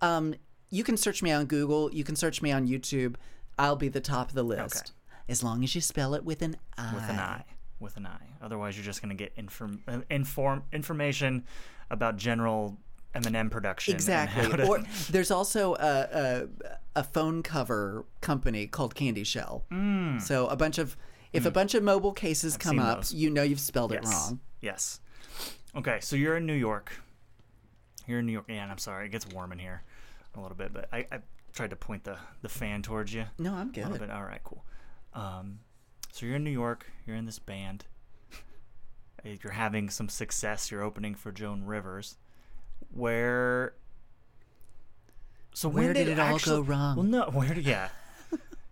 [0.01, 0.35] um,
[0.71, 1.93] you can search me on Google.
[1.93, 3.17] You can search me on YouTube.
[3.59, 4.93] I'll be the top of the list
[5.29, 6.95] as long as you spell it with an I.
[6.95, 7.45] With an I.
[7.81, 8.19] With an I.
[8.41, 11.45] Otherwise, you're just gonna get inform uh, inform information
[11.91, 12.79] about general
[13.15, 13.95] Eminem production.
[13.95, 14.49] Exactly.
[14.57, 19.65] to- or there's also a, a a phone cover company called Candy Shell.
[19.71, 20.21] Mm.
[20.21, 20.97] So a bunch of
[21.33, 23.15] if a bunch of mobile cases come up, those.
[23.15, 24.03] you know you've spelled yes.
[24.05, 24.41] it wrong.
[24.61, 25.01] Yes.
[25.77, 26.93] Okay, so you're in New York.
[28.07, 28.47] You're in New York.
[28.49, 29.83] Yeah, and I'm sorry, it gets warm in here
[30.35, 31.19] a little bit, but I, I
[31.53, 33.25] tried to point the, the fan towards you.
[33.39, 34.01] No, I'm A little good.
[34.01, 34.11] bit.
[34.11, 34.65] All right, cool.
[35.13, 35.61] Um,
[36.13, 36.87] so you're in New York.
[37.07, 37.85] You're in this band.
[39.25, 40.71] You're having some success.
[40.71, 42.17] You're opening for Joan Rivers.
[42.91, 43.75] Where?
[45.55, 46.97] So Where when did it all go wrong?
[46.97, 47.31] Well, no.
[47.31, 47.55] Where?
[47.55, 47.89] Did, yeah,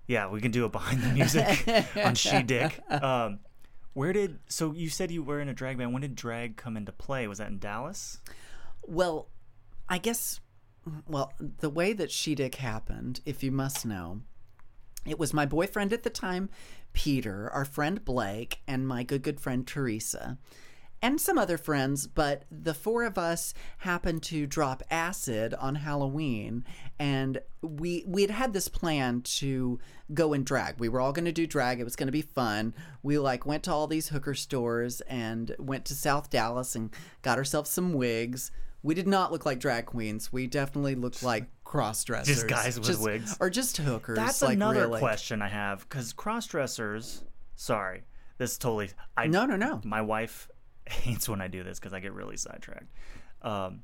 [0.07, 0.29] yeah.
[0.29, 2.81] We can do it behind the music on She Dick.
[2.90, 3.40] Um,
[3.92, 4.38] where did?
[4.48, 5.92] So you said you were in a drag band.
[5.92, 7.26] When did drag come into play?
[7.26, 8.18] Was that in Dallas?
[8.87, 9.29] Well,
[9.88, 10.40] I guess
[11.09, 14.20] well, the way that She Dick happened, if you must know,
[15.05, 16.48] it was my boyfriend at the time,
[16.92, 20.38] Peter, our friend Blake, and my good good friend Teresa.
[21.02, 26.64] And some other friends, but the four of us happened to drop acid on Halloween,
[26.98, 29.78] and we we had had this plan to
[30.14, 30.80] go and drag.
[30.80, 31.80] We were all going to do drag.
[31.80, 32.72] It was going to be fun.
[33.02, 36.90] We like went to all these hooker stores and went to South Dallas and
[37.22, 38.50] got ourselves some wigs.
[38.82, 40.32] We did not look like drag queens.
[40.32, 43.37] We definitely looked like cross dressers, Just guys with wigs.
[43.40, 44.16] or just hookers.
[44.16, 45.00] That's like, another really.
[45.00, 47.24] question I have because cross dressers.
[47.56, 48.04] Sorry,
[48.38, 48.90] this is totally.
[49.16, 49.80] I, No, no, no.
[49.85, 50.48] My wife
[50.88, 52.90] hates when I do this because I get really sidetracked.
[53.42, 53.83] Um,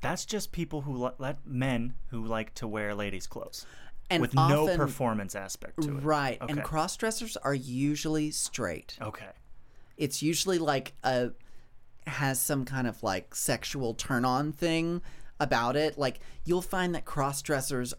[0.00, 3.66] that's just people who li- let men who like to wear ladies' clothes
[4.08, 6.02] And with no performance aspect to it.
[6.02, 6.52] Right, Okay.
[6.52, 8.96] and cross dressers are usually straight.
[9.00, 9.30] Okay.
[9.96, 11.30] it's usually like a
[12.06, 15.02] has some kind of like sexual turn on thing
[15.38, 17.92] about it like you'll find that cross dressers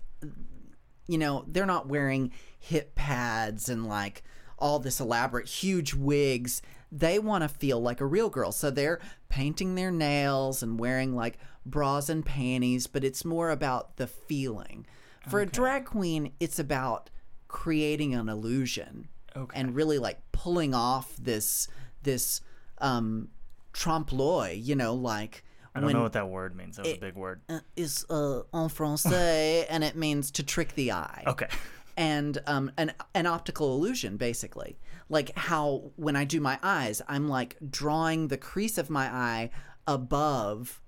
[1.07, 4.23] you know they're not wearing hip pads and like
[4.57, 8.99] all this elaborate huge wigs they want to feel like a real girl so they're
[9.29, 14.85] painting their nails and wearing like bras and panties but it's more about the feeling
[15.29, 17.09] for a drag queen it's about
[17.47, 19.57] creating an illusion Okay.
[19.59, 21.69] and really like pulling off this
[22.03, 22.41] this
[22.79, 23.29] um
[23.71, 26.75] trompe l'oeil you know like I don't know what that word means.
[26.75, 27.39] That was a big word.
[27.47, 31.47] uh, is uh, en français and it means to trick the eye Okay.
[31.95, 34.77] and um, an an optical illusion, basically.
[35.11, 39.49] Like how when I do my eyes, I'm like drawing the crease of my eye
[39.85, 40.81] above,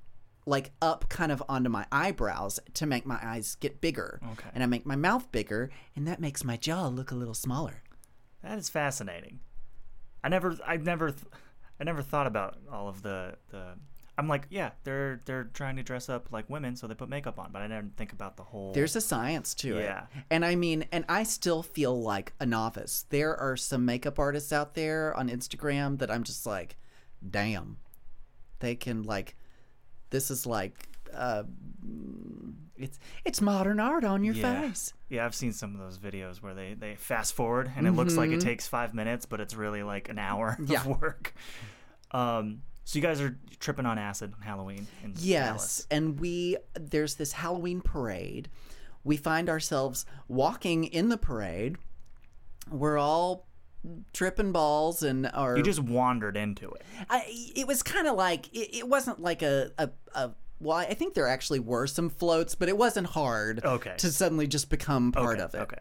[0.45, 4.21] like up kind of onto my eyebrows to make my eyes get bigger.
[4.31, 4.47] Okay.
[4.55, 7.83] And I make my mouth bigger, and that makes my jaw look a little smaller.
[8.41, 9.41] That is fascinating.
[10.23, 11.13] I never, I never,
[11.81, 13.73] I never thought about all of the the.
[14.17, 17.39] I'm like, yeah, they're they're trying to dress up like women, so they put makeup
[17.39, 18.71] on, but I didn't think about the whole.
[18.73, 19.83] There's a science to it.
[19.85, 20.05] Yeah.
[20.29, 23.05] And I mean, and I still feel like a novice.
[23.09, 26.77] There are some makeup artists out there on Instagram that I'm just like,
[27.27, 27.77] damn.
[28.59, 29.35] They can like
[30.11, 31.43] this is like uh
[32.77, 34.61] it's it's modern art on your yeah.
[34.61, 34.93] face.
[35.09, 38.15] Yeah, I've seen some of those videos where they they fast forward and it looks
[38.15, 40.71] like it takes five minutes, but it's really like an hour Mm-hmm.
[40.71, 40.81] Yeah.
[40.81, 41.33] of work.
[42.11, 45.87] Um, so you guys are tripping on acid on Halloween in Yes, Dallas.
[45.91, 48.49] and we there's this Halloween parade.
[49.03, 51.77] We find ourselves walking in the parade.
[52.69, 53.47] We're all
[54.13, 56.83] tripping balls and are You just wandered into it.
[57.09, 57.23] I,
[57.55, 61.13] it was kind of like it, it wasn't like a, a a well I think
[61.15, 63.95] there actually were some floats but it wasn't hard Okay.
[63.97, 65.77] to suddenly just become part Okay, of it okay.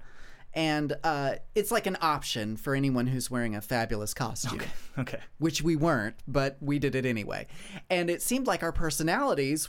[0.55, 4.61] And uh, it's like an option for anyone who's wearing a fabulous costume.
[4.99, 5.21] Okay.
[5.39, 7.47] which we weren't but we did it anyway.
[7.89, 9.69] And it seemed like our personalities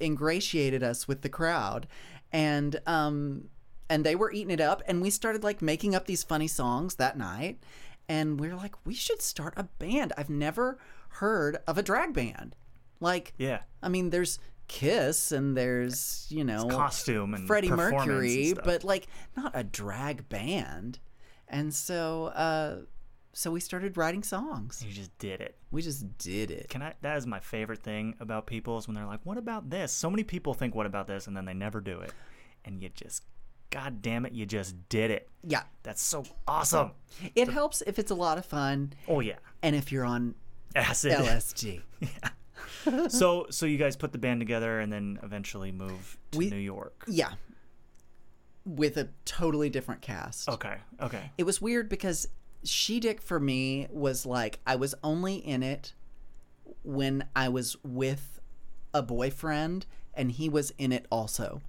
[0.00, 1.86] ingratiated us with the crowd.
[2.32, 3.48] And um
[3.90, 6.96] and they were eating it up and we started like making up these funny songs
[6.96, 7.58] that night.
[8.08, 10.12] And we are like we should start a band.
[10.16, 10.78] I've never
[11.10, 12.54] heard of a drag band.
[13.00, 13.60] Like Yeah.
[13.82, 14.38] i mean there's
[14.68, 18.64] kiss and there's you know Costume and freddie and mercury stuff.
[18.64, 20.98] but like not a drag band
[21.48, 22.76] and so uh
[23.32, 25.56] so we started writing songs You just did it.
[25.70, 26.94] we just did it Can I?
[27.02, 30.10] That is my favorite thing about people is when they're like, "What about this?" So
[30.10, 32.12] many people think, "What about this?" and then they never do it,
[32.64, 33.22] and you just,
[33.70, 35.28] God damn it, you just did it.
[35.44, 36.92] yeah That's so awesome.
[37.34, 40.34] it helps if it's a lot of fun Oh yeah, and if you're on
[40.74, 41.12] acid.
[41.12, 41.82] lsd
[43.08, 46.56] so so you guys put the band together and then eventually move to We- New
[46.56, 47.04] York.
[47.08, 47.32] yeah
[48.64, 50.76] with a totally different cast Okay.
[51.00, 51.30] Okay.
[51.38, 52.28] it was weird because
[52.64, 55.94] she dick for me was like i was only in it
[56.82, 58.40] when i was with
[58.92, 61.62] a boyfriend and he was in it also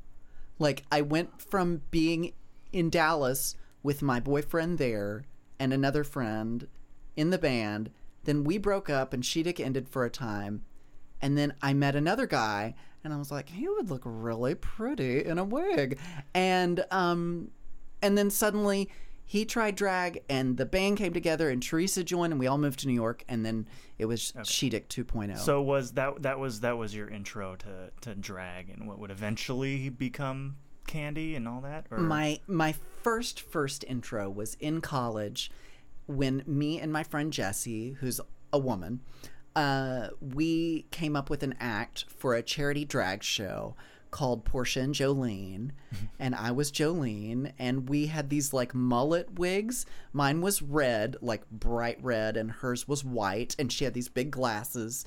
[0.57, 2.33] like i went from being
[2.73, 5.23] in dallas with my boyfriend there
[5.59, 6.67] and another friend
[7.15, 7.89] in the band
[8.25, 10.63] then we broke up and she dick ended for a time
[11.21, 15.25] And then I met another guy, and I was like, he would look really pretty
[15.25, 15.99] in a wig.
[16.33, 17.51] And um,
[18.01, 18.89] and then suddenly
[19.29, 22.79] he tried drag, and the band came together, and Teresa joined, and we all moved
[22.79, 23.67] to New York, and then
[23.99, 25.37] it was Sheedick 2.0.
[25.37, 29.11] So was that that was that was your intro to to drag and what would
[29.11, 30.55] eventually become
[30.87, 31.85] Candi and all that?
[31.91, 35.51] Or my my first first intro was in college
[36.07, 38.19] when me and my friend Jesse, who's
[38.51, 39.01] a woman,
[39.55, 43.75] uh, we came up with an act for a charity drag show
[44.11, 45.71] called Portia and Jolene,
[46.19, 49.85] and I was Jolene, and we had these like mullet wigs.
[50.13, 54.31] Mine was red, like bright red, and hers was white, and she had these big
[54.31, 55.05] glasses.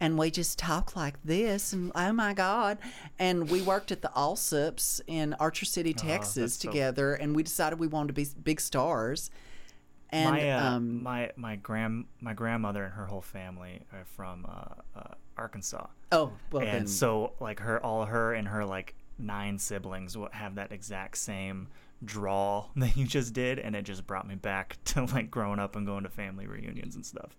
[0.00, 2.78] And we just talked like this, and oh my god!
[3.18, 7.42] And we worked at the Allsups in Archer City, Texas, that's so- together, and we
[7.42, 9.30] decided we wanted to be big stars.
[10.10, 14.46] And my uh, um, my my grand my grandmother and her whole family are from
[14.48, 18.94] uh, uh, Arkansas, oh well, and then so like her all her and her like
[19.18, 21.68] nine siblings will have that exact same
[22.04, 25.76] drawl that you just did, and it just brought me back to like growing up
[25.76, 27.36] and going to family reunions and stuff.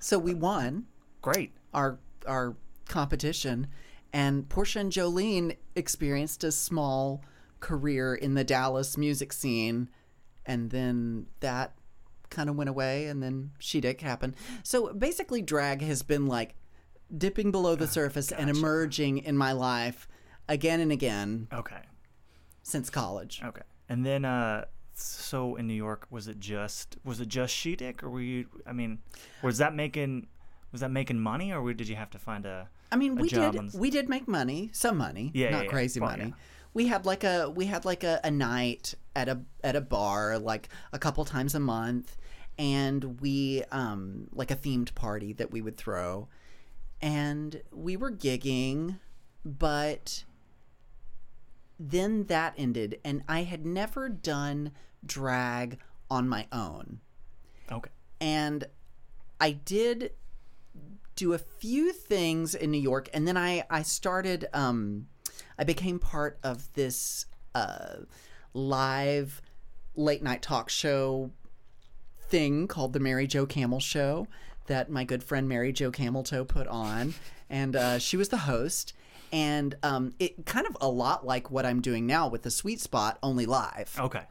[0.00, 0.86] so we won.
[1.22, 1.52] Great.
[1.72, 2.56] our our
[2.88, 3.68] competition,
[4.12, 7.22] and Portia and Jolene experienced a small
[7.60, 9.88] career in the Dallas music scene,
[10.44, 11.72] and then that
[12.34, 14.34] kind of went away, and then She Dick happened.
[14.62, 16.54] So basically, drag has been like
[17.16, 20.08] dipping below the surface and emerging in my life
[20.48, 21.82] again and again Okay.
[22.62, 23.40] since college.
[23.44, 23.62] Okay.
[23.88, 24.64] And then uh
[24.96, 28.46] so in New York was it just was it just She Dick or were you
[28.66, 28.98] I mean
[29.42, 30.28] was that making
[30.72, 33.28] was that making money or did you have to find a I mean, a we
[33.28, 35.70] did we did make money, some money, Yeah, not yeah, yeah.
[35.70, 36.24] crazy Well, money.
[36.28, 36.34] yeah.
[36.74, 40.38] We had like a we had like a, a night at a at a bar
[40.38, 42.16] like a couple times a month,
[42.58, 46.28] and we um like a themed party that we would throw,
[47.00, 48.98] and we were gigging,
[49.44, 50.24] but
[51.78, 54.72] then that ended, and I had never done
[55.04, 55.78] drag
[56.10, 57.00] on my own
[57.70, 57.90] Okay.
[58.20, 58.64] and
[59.40, 60.12] I did
[61.16, 64.46] do a few things in New York, and then I I started.
[64.52, 65.08] Um,
[65.58, 67.96] I became part of this uh,
[68.52, 69.40] live
[69.96, 71.30] late night talk show
[72.34, 74.26] thing called the Mary Jo Camel Show
[74.66, 77.14] that my good friend Mary Jo Cameltoe put on,
[77.48, 78.92] and uh, she was the host.
[79.32, 82.80] And um, it kind of a lot like what I'm doing now with the Sweet
[82.80, 84.22] Spot, only live Okay.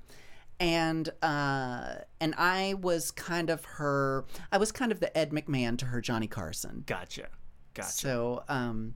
[0.59, 4.25] and uh, and I was kind of her.
[4.51, 6.83] I was kind of the Ed McMahon to her Johnny Carson.
[6.85, 7.27] Gotcha.
[7.73, 7.89] Gotcha.
[7.89, 8.95] So um,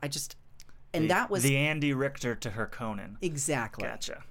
[0.00, 0.36] I just
[0.92, 3.16] and The- that was the Andy Richter to her Conan.
[3.22, 4.22] exactly Gotcha.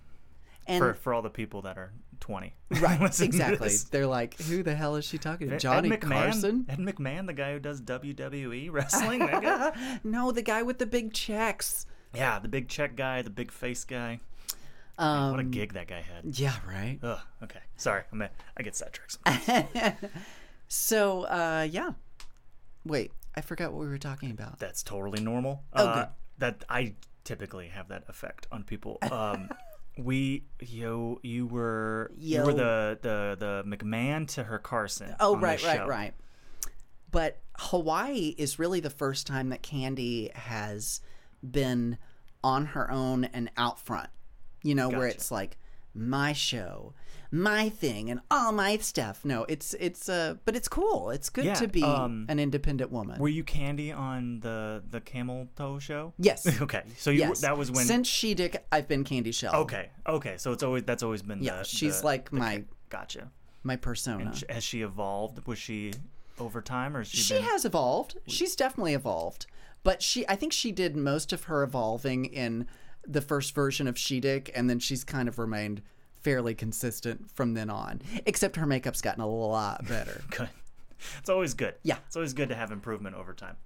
[0.68, 1.92] and For for all the people that are
[2.26, 2.56] 20.
[2.82, 3.70] right exactly.
[3.92, 5.56] They're like, who the hell is she talking to?
[5.56, 6.10] Ed Johnny McMahon?
[6.10, 6.66] Carson?
[6.68, 9.20] Ed McMahon, the guy who does WWE wrestling.
[10.04, 11.86] no, the guy with the big checks.
[12.16, 14.22] Yeah, the big check guy, the big face guy.
[14.98, 16.40] Um, What a gig that guy had.
[16.40, 16.98] yeah, right.
[17.04, 17.20] Ugh.
[17.44, 17.60] Okay.
[17.78, 19.18] Sorry, I'm a, I get sidetracked.
[20.68, 21.92] So uh, yeah.
[22.86, 24.58] Wait, I forgot what we were talking about.
[24.58, 25.62] That's totally normal.
[25.74, 26.08] Oh, uh, good.
[26.40, 28.98] That I typically have that effect on people.
[29.04, 29.50] Um,
[29.98, 35.16] we yo, you were you were the the the McMahon to her Carson.
[35.20, 36.14] Oh, right, right, right.
[37.12, 41.02] But Hawaii is really the first time that Candi has
[41.50, 41.98] been
[42.44, 44.10] on her own and out front.
[44.64, 45.58] You know, where it's like
[45.96, 46.94] my show,
[47.32, 49.24] my thing, and all my stuff.
[49.24, 51.10] No, it's it's uh, but it's cool.
[51.10, 53.20] It's good Yeah, to be um, an independent woman.
[53.20, 56.14] Were you Candi on the the Camel Toe show?
[56.18, 57.42] yes, Okay, so you, yes.
[57.42, 57.86] that was when.
[57.86, 59.56] since she dick, I've been Candi Shell.
[59.56, 61.42] okay, okay, so it's always that's always been.
[61.42, 63.30] Yeah, the, she's the- like the- my Gotcha.
[63.64, 64.36] my persona.
[64.36, 65.46] Sh- has she evolved?
[65.48, 65.94] Was she
[66.40, 67.44] over time, or has she, she been?
[67.44, 68.18] has evolved.
[68.28, 69.48] She's definitely evolved.
[69.84, 72.68] But she I think she did most of her evolving in
[73.08, 75.82] the first version of She Dick and then she's kind of remained
[76.22, 78.02] fairly consistent from then on.
[78.26, 80.22] Except her makeup's gotten a lot better.
[80.32, 80.50] good.
[81.20, 81.76] It's always good.
[81.84, 81.98] Yeah.
[82.08, 83.58] It's always good to have improvement over time.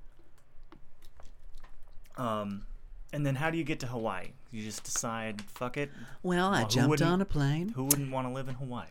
[2.17, 2.65] Um,
[3.13, 4.29] and then how do you get to Hawaii?
[4.51, 5.89] You just decide, fuck it.
[6.23, 7.69] Well, I Well, jumped on a plane.
[7.69, 8.87] Who wouldn't want to live in Hawaii?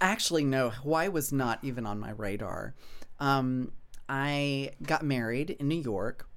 [0.00, 0.70] Actually, no.
[0.70, 2.74] Hawaii was not even on my radar.
[3.20, 3.72] Um,
[4.08, 6.28] I got married in New York.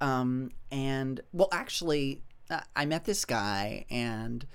[0.00, 2.33] Um, and, well, actually, uh,
[2.74, 4.46] I met this guy and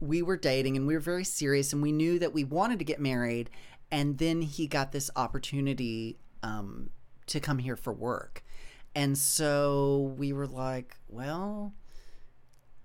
[0.00, 2.84] we were dating and we were very serious and we knew that we wanted to
[2.84, 3.50] get married.
[3.90, 6.90] And then he got this opportunity um,
[7.26, 8.42] to come here for work.
[8.94, 11.72] And so we were like, well,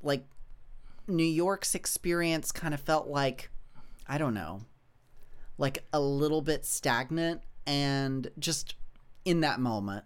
[0.02, 0.26] like
[1.08, 3.50] New York's experience kind of felt like
[4.08, 4.62] I don't know,
[5.58, 8.76] like a little bit stagnant and just
[9.24, 10.04] in that moment.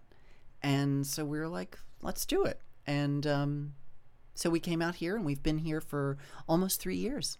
[0.62, 2.60] And so we were like, let's do it.
[2.86, 3.74] And um,
[4.36, 6.18] so we came out here and we've been here for
[6.48, 7.38] almost three years.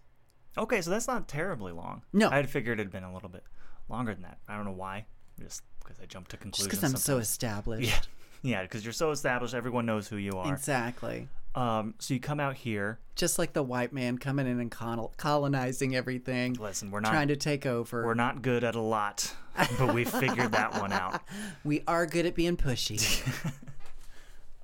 [0.58, 2.02] Okay, so that's not terribly long.
[2.12, 2.30] No.
[2.30, 3.44] I had figured it'd been a little bit
[3.88, 4.38] longer than that.
[4.48, 5.06] I don't know why.
[5.38, 6.70] Just because I jumped to conclusions.
[6.72, 7.88] Just because I'm so established.
[7.88, 8.00] Yeah,
[8.42, 10.52] yeah, because you're so established, everyone knows who you are.
[10.52, 11.28] Exactly.
[11.54, 12.98] Um, so you come out here.
[13.14, 17.28] Just like the white man coming in and col- colonizing everything, Listen, we're not trying
[17.28, 18.04] to take over.
[18.04, 19.34] we're not good at a lot,
[19.78, 21.22] but we figured that one out.
[21.64, 23.22] we are good at being pushy.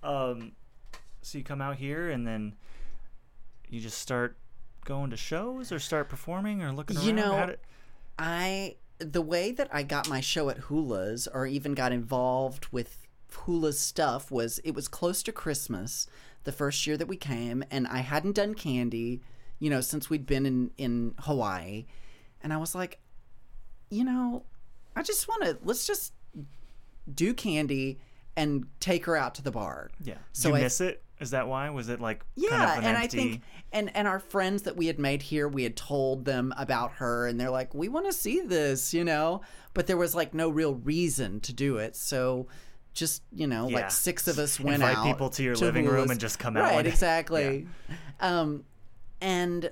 [0.05, 0.53] Um,
[1.23, 2.55] so you come out here and then
[3.69, 4.37] you just start
[4.85, 7.07] going to shows or start performing or looking around.
[7.07, 7.59] You know, did-
[8.19, 13.07] I the way that I got my show at Hula's or even got involved with
[13.45, 16.07] Hula's stuff was it was close to Christmas
[16.45, 19.21] the first year that we came and I hadn't done Candi,
[19.59, 21.87] you know, since we'd been in in Hawaii.
[22.43, 23.01] And I was like,
[23.91, 24.45] you know,
[24.95, 26.13] I just want to let's just
[27.13, 27.97] do Candi
[28.37, 29.91] and take her out to the bar.
[30.03, 30.15] yeah.
[30.33, 31.03] so you I- miss it?
[31.23, 31.71] Is that why?
[31.71, 33.19] Was it like Yeah, kind of an and empty?
[33.19, 33.43] I think
[33.73, 37.27] and and our friends that we had made here, we had told them about her,
[37.27, 39.41] and they're like, "We want to see this," you know.
[39.75, 42.49] But there was like no real reason to do it, so
[42.93, 43.77] just you know, Yeah.
[43.77, 46.57] like six of us went Invite out people to your living room and just come
[46.59, 47.67] out Right, exactly.
[48.21, 48.65] Um,
[49.21, 49.71] and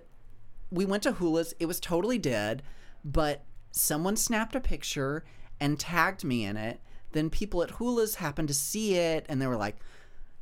[0.70, 1.52] we went to Hula's.
[1.58, 2.62] It was totally dead,
[3.04, 5.24] but someone snapped a picture
[5.60, 6.80] and tagged me in it.
[7.12, 9.76] Then people at Hula's happened to see it, and they were like,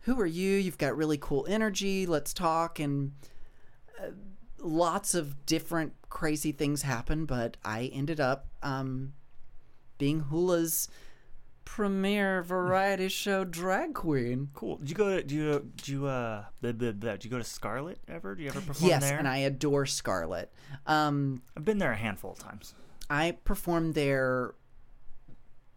[0.08, 0.56] "Who are you?
[0.56, 2.06] You've got really cool energy.
[2.06, 3.12] Let's talk." And
[4.00, 4.10] uh,
[4.58, 9.12] lots of different crazy things happen, but I ended up um,
[9.98, 10.88] being Hula's
[11.64, 14.48] premier variety show drag queen.
[14.54, 14.78] Cool.
[14.78, 15.22] Did you go to?
[15.22, 15.72] Do you?
[15.76, 16.06] Do you?
[16.06, 16.44] Uh.
[16.60, 17.12] Blah, blah, blah.
[17.12, 18.34] Did you go to Scarlet ever?
[18.34, 19.12] Do you ever perform Yes, there?
[19.12, 20.52] Yes, and I adore Scarlet.
[20.86, 22.74] Um, I've been there a handful of times.
[23.10, 24.54] I performed there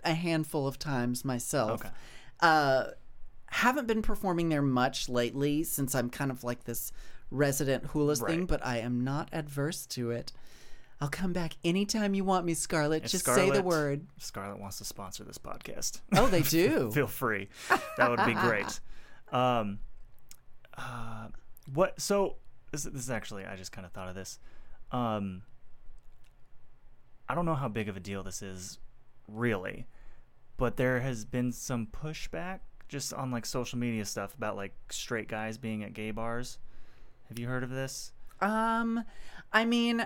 [0.04, 1.82] a handful of times myself.
[1.82, 1.90] Okay.
[2.40, 2.86] Uh,
[3.52, 6.92] haven't been performing there much lately since I'm kind of like this
[7.30, 10.32] resident hula's thing, but I am not adverse to it.
[11.02, 13.04] I'll come back anytime you want me, Scarlett.
[13.04, 14.08] If Just say the word.
[14.16, 16.00] if Scarlet wants to sponsor this podcast.
[16.16, 16.92] Oh, they do.
[16.92, 17.50] Feel free.
[17.98, 18.80] That would be great.
[19.32, 19.80] Um,
[20.78, 21.28] uh,
[21.74, 22.02] what?
[22.02, 22.36] So
[22.74, 24.40] this, this is actually I just kind of thought of this.
[24.92, 25.44] Um,
[27.30, 28.78] I don't know how big of a deal this is,
[29.30, 29.88] really,
[30.58, 32.60] but there has been some pushback
[32.92, 36.60] just on like social media stuff about like straight guys being at gay bars.
[37.30, 38.12] Have you heard of this?
[38.42, 39.06] Um,
[39.54, 40.06] I mean,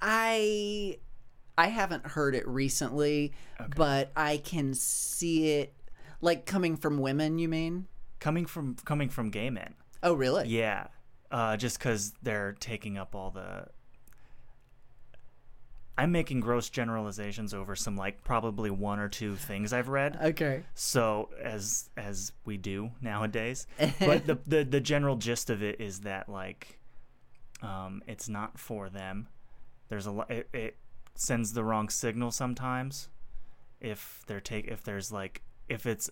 [0.00, 0.98] I
[1.58, 3.32] I haven't heard it recently,
[3.76, 5.74] but I can see it
[6.22, 7.38] like coming from women.
[7.38, 7.86] You mean?
[8.20, 9.74] Coming from coming from gay men.
[10.02, 10.48] Oh, really?
[10.48, 10.86] Yeah,
[11.30, 13.66] uh, just because they're taking up all the.
[15.98, 20.16] I'm making gross generalizations over some like probably one or two things I've read.
[20.22, 20.62] Okay.
[20.74, 23.66] So as as we do nowadays,
[23.98, 26.78] but the, the the general gist of it is that like,
[27.62, 29.26] um, it's not for them.
[29.88, 30.30] There's a lot.
[30.30, 30.76] It, it
[31.16, 33.08] sends the wrong signal sometimes.
[33.80, 36.08] If they're take if there's like if it's,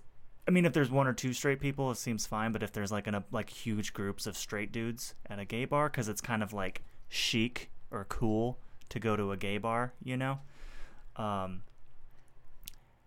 [0.48, 2.90] I mean if there's one or two straight people it seems fine, but if there's
[2.90, 6.20] like an a, like huge groups of straight dudes at a gay bar because it's
[6.20, 8.58] kind of like chic or cool
[8.90, 10.38] to go to a gay bar, you know.
[11.16, 11.62] Um,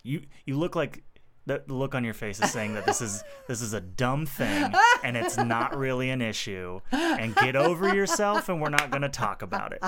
[0.03, 1.03] you you look like
[1.45, 4.71] the, look on your face is saying that this is this is a dumb thing
[5.03, 9.09] and it's not really an issue and get over yourself and we're not going to
[9.09, 9.83] talk about it.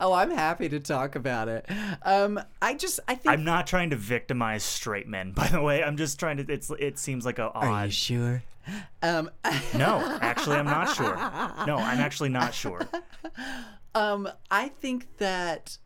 [0.00, 1.66] Oh, I'm happy to talk about it.
[2.02, 3.32] Um, I just I think.
[3.32, 5.82] I'm not trying to victimize straight men by the way.
[5.82, 8.42] I'm just trying to it's it seems like a Are you sure?
[9.02, 9.30] Um,
[9.76, 11.14] No, actually I'm not sure.
[11.66, 12.80] No, I'm actually not sure.
[13.96, 15.78] Um, I think that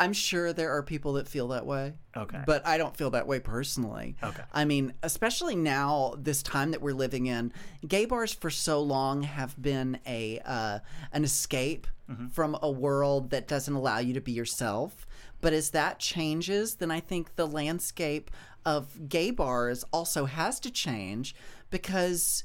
[0.00, 1.94] I'm sure there are people that feel that way.
[2.16, 2.40] Okay.
[2.46, 4.16] But I don't feel that way personally.
[4.22, 4.42] Okay.
[4.52, 7.52] I mean, especially now, this time that we're living in,
[7.86, 10.78] gay bars for so long have been a uh,
[11.12, 11.86] an escape
[12.32, 15.06] from a world that doesn't allow you to be yourself.
[15.42, 18.30] But as that changes, then I think the landscape
[18.64, 21.34] of gay bars also has to change
[21.70, 22.44] because,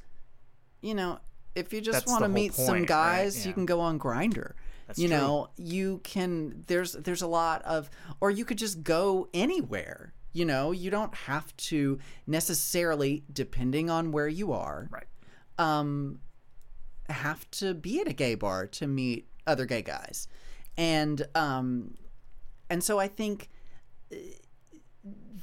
[0.82, 1.20] you know,
[1.56, 2.88] if you just want to meet some point, right?
[2.90, 4.54] guys, you can go on Grindr.
[4.88, 5.18] That's you true.
[5.18, 7.90] know, you can there's there's a lot of
[8.22, 10.14] or you could just go anywhere.
[10.34, 15.06] You know, you don't have to necessarily depending on where you are Right.
[15.58, 16.20] um
[17.10, 20.28] have to be at a gay bar to meet other gay guys.
[20.78, 21.96] And um
[22.70, 23.50] and so I think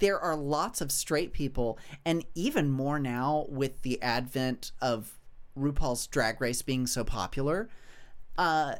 [0.00, 5.18] there are lots of straight people and even more now with the advent of
[5.58, 7.68] RuPaul's drag race being so popular
[8.38, 8.76] uh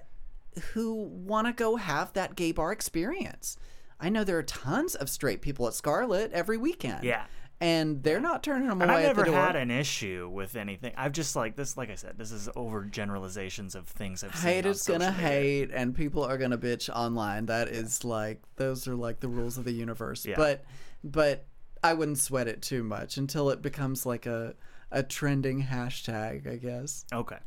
[0.72, 3.57] who want to go have that gay bar experience.
[3.98, 7.05] I know there are tons of straight people at Scarlet every weekend.
[7.05, 7.24] Yeah.
[7.61, 10.57] and they're not turning them And away I've at the never had an issue with
[10.57, 10.94] anything.
[10.96, 11.76] I've just like this.
[11.76, 14.48] Like I said, this is over generalizations of things I've seen.
[14.48, 15.28] on Haters gonna media.
[15.28, 17.46] hate, and people are gonna bitch online.
[17.46, 20.24] That is like those are like the rules of the universe.
[20.24, 20.36] Yeah.
[20.36, 20.64] But
[21.05, 21.44] but
[21.84, 24.55] I wouldn't sweat it too much until it becomes like a
[24.90, 26.46] a trending hashtag.
[26.51, 27.05] I guess.
[27.12, 27.38] Okay.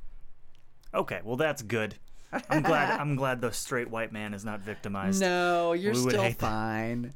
[0.94, 1.22] Okay.
[1.24, 1.96] Well, that's good.
[2.50, 3.00] I'm glad.
[3.00, 5.20] I'm glad the straight white man is not victimized.
[5.22, 6.50] No, you're still hate that.
[6.50, 7.14] fine.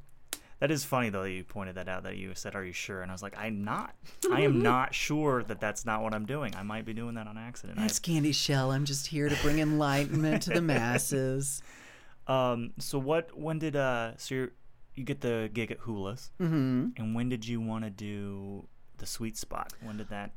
[0.60, 2.04] That is funny though that you pointed that out.
[2.04, 3.94] That you said, "Are you sure?" And I was like, "I'm not.
[4.32, 6.56] I am not sure that that's not what I'm doing.
[6.56, 8.72] I might be doing that on accident." I- That's Candi Shell.
[8.72, 11.62] I'm just here to bring enlightenment to the masses.
[12.28, 12.74] Um.
[12.80, 13.38] So what?
[13.38, 14.18] When did uh?
[14.18, 14.52] So you
[14.96, 19.06] you get the gig at Hula's, hmm and when did you want to do the
[19.06, 19.72] Sweet Spot?
[19.84, 20.32] When did that?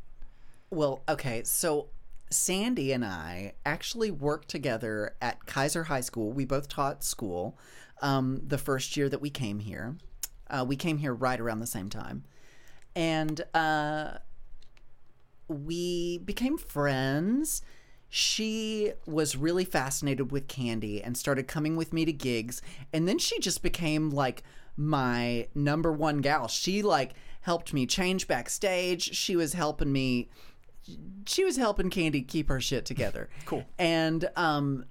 [0.68, 1.86] Well, okay, so
[2.30, 6.32] Sandy and I actually worked together at Kaiser High School.
[6.32, 7.58] We both taught school
[8.02, 9.96] um, the first year that we came here.
[10.48, 12.24] Uh, we came here right around the same time.
[12.94, 14.18] And uh,
[15.48, 17.62] we became friends.
[18.08, 22.62] She was really fascinated with Candi and started coming with me to gigs.
[22.92, 24.42] And then she just became like
[24.76, 26.48] my number one gal.
[26.48, 27.12] She like
[27.42, 29.14] helped me change backstage.
[29.16, 30.28] She was helping me
[31.26, 33.28] she was helping Candi keep her shit together.
[33.46, 33.64] Cool.
[33.78, 34.84] And um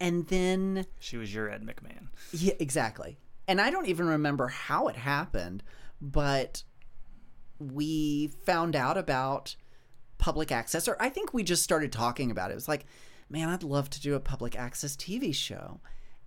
[0.00, 2.08] and then She was your Ed McMahon.
[2.32, 3.18] yeah, exactly.
[3.46, 5.62] And I don't even remember how it happened,
[6.00, 6.62] but
[7.58, 9.54] we found out about
[10.18, 12.54] public access, or I think we just started talking about it.
[12.54, 12.86] It was like,
[13.28, 15.80] man, I'd love to do a public access TV show.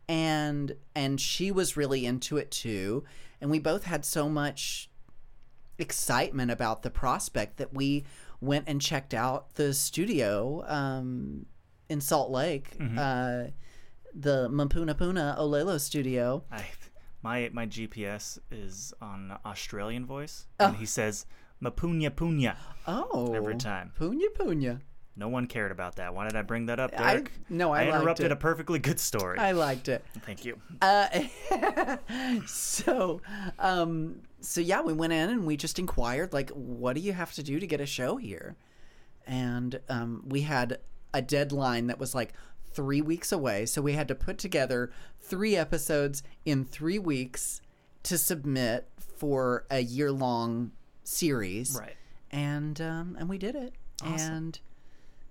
[0.08, 3.04] And and she was really into it too.
[3.42, 4.90] And we both had so much
[5.78, 8.06] excitement about the prospect that we
[8.42, 11.46] went and checked out the studio um,
[11.90, 13.46] in Salt Lake, uh,
[14.14, 16.44] the Mapunapuna Olelo studio.
[16.52, 16.64] I
[17.22, 20.68] my my GPS is on Australian voice, Oh.
[20.68, 21.26] and he says
[21.62, 22.56] "mapunya punya"
[22.88, 23.92] Oh, every time.
[24.00, 24.82] Punya Punya.
[25.18, 26.14] No one cared about that.
[26.14, 27.32] Why did I bring that up, I- Derek?
[27.50, 29.40] no, I liked interrupted a perfectly good story.
[29.40, 30.04] I liked it.
[30.26, 30.60] Thank you.
[30.82, 31.08] Uh,
[32.46, 33.22] so,
[33.60, 37.34] um, so yeah, we went in and we just inquired, like, what do you have
[37.34, 38.56] to do to get a show here?
[39.28, 40.80] And um, we had
[41.14, 42.34] a deadline that was like
[42.74, 47.62] three weeks away, so we had to put together three episodes in three weeks
[48.04, 48.88] to submit
[49.18, 50.72] for a year-long
[51.04, 51.78] series.
[51.80, 51.96] Right.
[52.32, 53.74] And um, and we did it.
[54.04, 54.34] Awesome.
[54.34, 54.60] And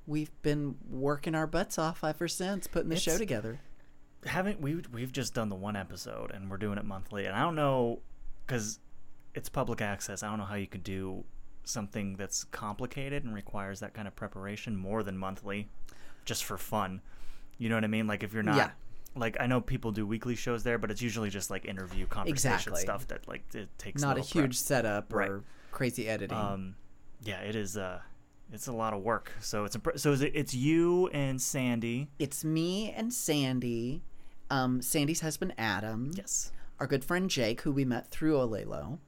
[0.07, 3.61] we've been working our butts off ever since, putting the show together.
[4.25, 7.43] haven't we we've just done the one episode and we're doing it monthly and i
[7.43, 8.01] don't know
[8.47, 8.79] because
[9.35, 11.25] it's public access i don't know how you could do
[11.65, 15.69] something that's complicated and requires that kind of preparation more than monthly
[16.25, 17.01] just for fun
[17.59, 18.71] you know what i mean like if you're not Yeah.
[19.17, 22.33] like i know people do weekly shows there but it's usually just like interview conversation
[22.73, 22.81] Exactly.
[22.83, 24.27] stuff that like it takes Not a prep.
[24.27, 25.29] huge setup Right.
[25.31, 26.37] or crazy editing.
[26.37, 26.75] um
[27.23, 28.01] yeah it is uh
[28.53, 32.09] it's a lot of work so it's impre- so is it, it's you and sandy
[32.19, 34.03] it's me and Sandy,
[34.51, 38.99] um, Sandy's husband Adam, yes our good friend Jake, who we met through Olelo,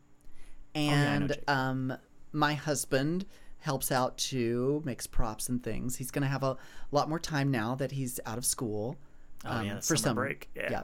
[0.76, 1.96] Oh, yeah, and um,
[2.32, 3.24] my husband
[3.60, 5.96] helps out too, makes props and things.
[5.96, 6.56] He's going to have a
[6.92, 8.96] lot more time now that he's out of school.
[9.44, 10.48] Oh, um, yeah, for summer break.
[10.54, 10.82] Yeah.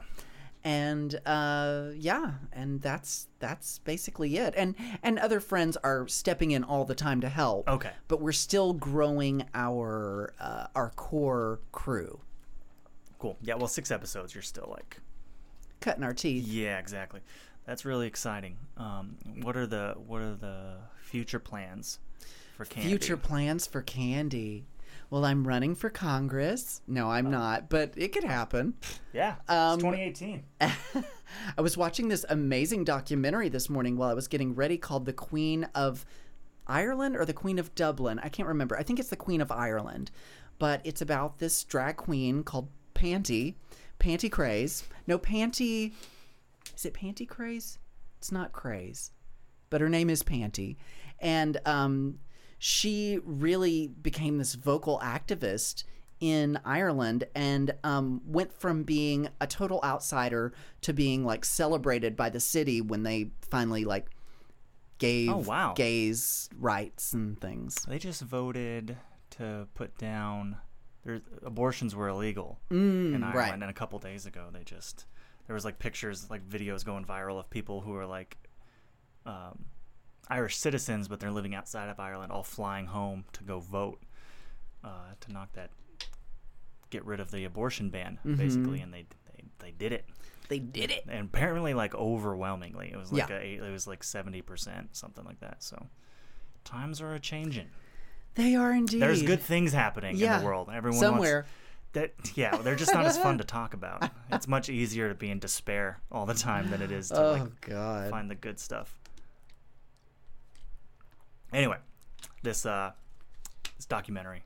[0.63, 4.53] and uh, yeah, and that's that's basically it.
[4.57, 7.67] And and other friends are stepping in all the time to help.
[7.69, 12.19] okay but we're still growing our uh, our core crew,
[13.19, 14.99] cool yeah well six episodes you're still like
[15.81, 16.47] cutting our teeth.
[16.47, 17.19] Yeah, exactly.
[17.65, 18.57] That's really exciting.
[18.77, 21.99] Um, what are the what are the future plans
[22.57, 22.81] for Candi?
[22.83, 24.63] Future plans for Candi.
[25.09, 26.81] Well, I'm running for Congress.
[26.87, 28.73] No, I'm not, but it could happen.
[29.13, 30.43] Yeah, Um, it's 2018.
[31.57, 35.13] I was watching this amazing documentary this morning while I was getting ready called The
[35.13, 36.03] Queen of
[36.65, 38.19] Ireland or The Queen of Dublin.
[38.23, 38.75] I can't remember.
[38.75, 40.09] I think it's The Queen of Ireland.
[40.57, 43.55] But it's about this drag queen called Panti.
[43.99, 44.83] Panti Craze.
[45.05, 45.93] No, Panti.
[46.75, 47.77] Is it Panti Craze?
[48.17, 49.11] It's not Craze.
[49.69, 50.77] But her name is Panti.
[51.19, 52.19] And um,
[52.59, 55.83] she really became this vocal activist
[56.19, 62.29] in Ireland and um, went from being a total outsider to being like celebrated by
[62.29, 64.07] the city when they finally like
[64.99, 65.73] gave Oh, wow.
[65.75, 67.75] gays rights and things.
[67.87, 68.95] They just voted
[69.31, 70.57] to put down.
[71.03, 73.53] There's abortions were illegal Mm, in Ireland, right.
[73.53, 75.05] and a couple days ago they just
[75.47, 78.37] there was like pictures, like videos going viral of people who are like
[79.25, 79.65] um,
[80.29, 84.01] Irish citizens, but they're living outside of Ireland, all flying home to go vote
[84.83, 85.69] uh, to knock that,
[86.89, 88.35] get rid of the abortion ban, Mm-hmm.
[88.35, 90.05] basically, and they they they did it.
[90.49, 91.05] They did it.
[91.07, 93.37] and apparently like overwhelmingly it was like Yeah.
[93.39, 95.87] a, it was like 70% something like that so
[96.65, 97.69] times are a changing
[98.35, 99.01] They are indeed.
[99.01, 101.35] there's good things happening in the world everyone somewhere.
[101.37, 101.49] wants,
[101.93, 105.29] that yeah they're just not as fun to talk about it's much easier to be
[105.29, 108.09] in despair all the time than it is to Oh like God.
[108.09, 108.95] find the good stuff
[111.51, 111.77] anyway
[112.41, 112.91] this uh
[113.77, 114.43] this documentary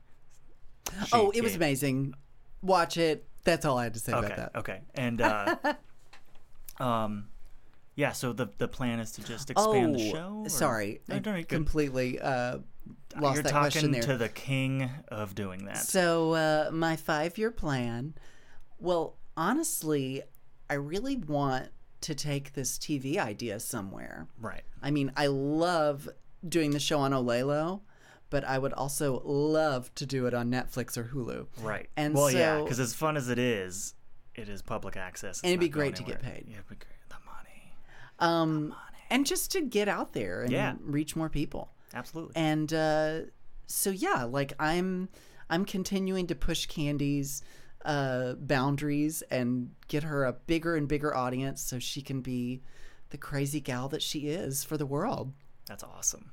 [1.12, 2.14] Oh, it was amazing.
[2.62, 3.26] Watch it.
[3.44, 4.58] That's all I had to say okay about that.
[4.60, 5.56] okay and uh
[6.82, 7.28] um
[7.94, 11.18] yeah so the the plan is to just expand the show or- Oh, sorry, No,
[11.18, 12.58] no, you're completely uh,
[13.20, 14.02] lost You're that question talking there.
[14.02, 15.78] to the king of doing that.
[15.78, 18.14] So uh, my five-year plan.
[18.78, 20.22] Well, honestly,
[20.70, 21.68] I really want
[22.02, 24.28] to take this TV idea somewhere.
[24.40, 24.62] right.
[24.82, 26.08] I mean, I love
[26.48, 27.80] doing the show on Olelo,
[28.30, 31.46] but I would also love to do it on Netflix or Hulu.
[31.60, 31.88] Right.
[31.96, 33.94] And well, yeah, because as fun as it is,
[34.36, 35.38] it is public access.
[35.38, 36.44] It's And it'd be great to get paid.
[36.46, 36.94] Yeah, it'd be great.
[37.08, 37.72] The money.
[38.20, 38.74] Um,
[39.10, 40.74] and just to get out there and Yeah.
[40.80, 41.72] reach more people.
[41.94, 42.32] Absolutely.
[42.36, 43.20] and uh,
[43.66, 45.08] so yeah like i'm
[45.50, 47.42] i'm continuing to push Candi's
[47.84, 52.60] uh, boundaries and get her a bigger and bigger audience so she can be
[53.10, 55.32] the crazy gal that she is for the world
[55.66, 56.32] That's awesome.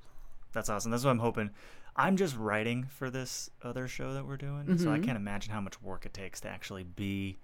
[0.54, 0.92] That's awesome.
[0.92, 1.52] That's what I'm hoping.
[1.96, 5.04] I'm just writing for this other show that we're doing, so I Mm-hmm.
[5.06, 7.38] can't imagine how much work it takes to actually be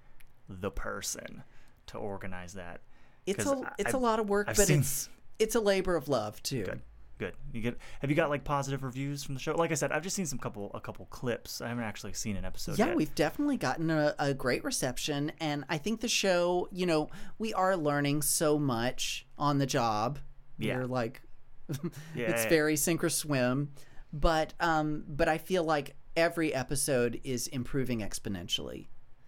[0.49, 1.43] the person
[1.87, 2.81] to organize that.
[3.25, 5.09] It's a it's a I've- lot of work I've but seen- it's
[5.39, 6.81] it's a labor of love too Good.
[7.21, 7.35] Good.
[7.53, 7.77] You get.
[7.99, 9.51] Have you got like positive reviews from the show?
[9.53, 11.61] Like I said, I've just seen some couple a couple clips.
[11.61, 12.95] I haven't actually seen an episode yeah, yet.
[12.95, 15.31] we've definitely gotten a, a great reception.
[15.39, 20.17] And I think the show, you know, we are learning so much on the job.
[20.57, 20.77] Yeah.
[20.77, 21.21] We're like,
[22.15, 22.49] Yeah, it's yeah.
[22.49, 23.71] very sink or swim.
[24.11, 28.87] But, um, but I feel like every episode is improving exponentially.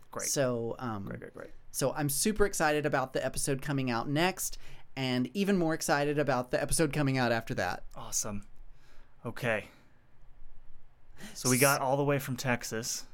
[0.09, 0.29] Great.
[0.29, 1.19] So, um, Great.
[1.19, 1.33] Great.
[1.35, 1.49] Great.
[1.69, 4.57] so I'm super excited about the episode coming out next,
[4.95, 7.83] and even more excited about the episode coming out after that.
[7.95, 8.43] Awesome.
[9.25, 9.65] Okay.
[11.33, 13.05] So we got all the way from Texas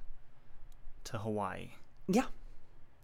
[1.05, 1.69] to Hawaii.
[2.07, 2.25] Yeah.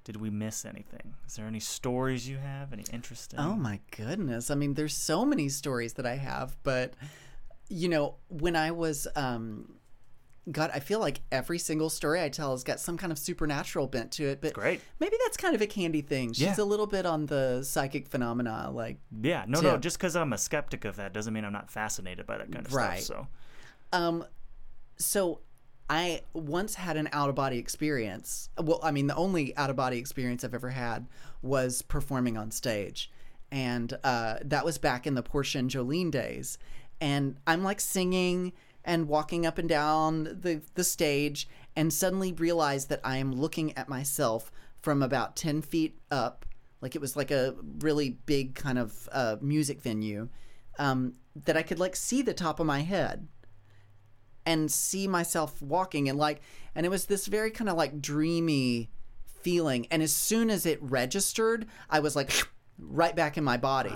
[0.04, 1.16] Did we miss anything?
[1.26, 2.74] Is there any stories you have?
[2.74, 3.40] Any interesting?
[3.40, 4.52] Oh my goodness.
[4.52, 6.94] I mean, there's so many stories that I have, but
[7.70, 9.76] you know, when I was um
[10.52, 13.88] God, I feel like every single story I tell has got some kind of supernatural
[13.88, 14.80] bent to it, but Great.
[15.00, 16.34] maybe that's kind of a Candi thing.
[16.34, 16.56] She's Yeah.
[16.60, 19.46] a little bit on the psychic phenomena, like Yeah.
[19.48, 19.78] No, no.
[19.78, 22.66] Just because I'm a skeptic of that doesn't mean I'm not fascinated by that kind
[22.66, 23.02] of Right.
[23.04, 23.28] stuff.
[23.92, 24.26] um
[24.98, 25.42] so
[25.90, 28.50] I once had an out of body experience.
[28.58, 31.08] Well, I mean, the only out of body experience I've ever had
[31.44, 33.12] was performing on stage.
[33.52, 36.58] And uh, that was back in the Portia and Jolene days.
[37.00, 38.52] And I'm like singing
[38.86, 43.78] and walking up and down the, the stage and suddenly realize that I am looking
[43.78, 46.46] at myself from about 10 feet up.
[46.82, 50.30] Like it was like a really big kind of uh, music venue
[50.78, 51.16] um,
[51.46, 53.28] that I could like see the top of my head
[54.46, 56.42] and see myself walking and like
[56.76, 58.90] and it was this very kind of like dreamy
[59.26, 62.32] feeling and as soon as it registered i was like
[62.80, 63.96] right back in my body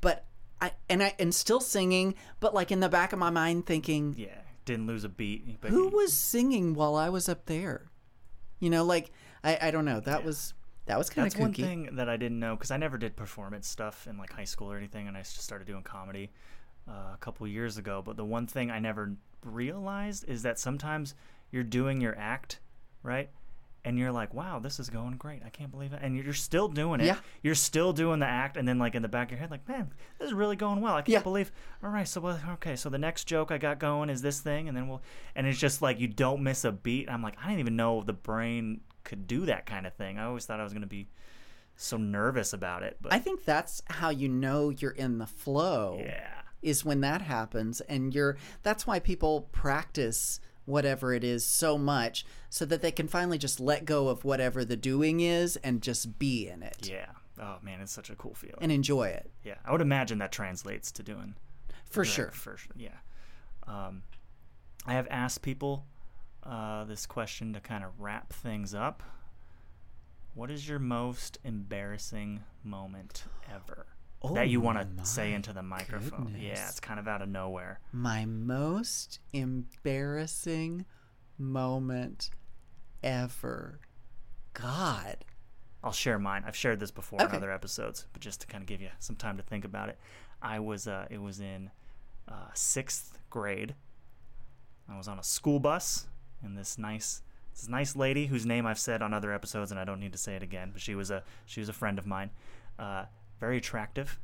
[0.00, 0.24] but
[0.60, 4.14] i and i and still singing but like in the back of my mind thinking
[4.18, 4.28] yeah,
[4.64, 5.60] didn't lose a beat.
[5.60, 7.90] But who was singing while i was up there
[8.60, 9.10] you know like
[9.44, 10.54] i i don't know that was
[10.88, 13.68] that was kind of one thing that I didn't know because I never did performance
[13.68, 16.30] stuff in like high school or anything, and I just started doing comedy
[16.88, 18.02] uh, a couple years ago.
[18.02, 21.14] But the one thing I never realized is that sometimes
[21.50, 22.60] you're doing your act,
[23.02, 23.28] right?
[23.84, 25.42] And you're like, wow, this is going great.
[25.46, 26.00] I can't believe it.
[26.02, 27.06] And you're still doing it.
[27.06, 27.18] Yeah.
[27.42, 28.56] You're still doing the act.
[28.56, 30.80] And then, like, in the back of your head, like, man, this is really going
[30.80, 30.94] well.
[30.94, 31.22] I can't Yeah.
[31.22, 31.52] believe.
[31.82, 32.06] All right.
[32.06, 32.76] So, well, okay.
[32.76, 34.68] So, the next joke I got going is this thing.
[34.68, 35.00] And then we'll.
[35.34, 37.08] And it's just like you don't miss a beat.
[37.08, 40.18] I'm like, I didn't even know the brain could do that kind of thing.
[40.18, 41.08] I always thought I was going to be
[41.76, 42.96] so nervous about it.
[43.00, 46.40] But i think that's how you know you're in the flow yeah.
[46.60, 52.24] is when that happens and you're that's why people practice whatever it is so much
[52.50, 56.18] so that they can finally just let go of whatever the doing is and just
[56.18, 57.06] be in it Yeah.
[57.40, 58.58] Oh, man, it's such a cool feeling.
[58.60, 59.54] and enjoy it yeah.
[59.64, 61.34] I would imagine that translates to doing
[61.90, 62.72] for Right, sure For sure.
[62.76, 62.90] Yeah.
[63.66, 64.02] Um,
[64.86, 65.84] I have asked people
[66.44, 69.02] uh, this question to kind of wrap things up.
[70.34, 73.86] What is your most embarrassing moment ever
[74.34, 76.36] that you Oh want to say into the microphone?
[76.40, 77.80] Yeah, it's kind of out of nowhere.
[77.92, 80.84] my most embarrassing
[81.38, 82.30] moment
[83.02, 83.78] ever
[84.54, 85.24] god
[85.84, 86.42] I'll share mine.
[86.44, 89.14] I've shared this before in other episodes, but just to kind of give you some
[89.14, 89.98] time to think about it.
[90.42, 91.70] I was uh, it was in
[92.26, 93.74] uh, sixth grade.
[94.88, 96.08] I was on a school bus
[96.42, 97.22] and this nice
[97.54, 100.18] this nice lady whose name I've said on other episodes, and I don't need to
[100.18, 100.70] say it again.
[100.72, 102.30] But she was a she was a friend of mine,
[102.78, 103.04] uh,
[103.38, 104.18] very attractive,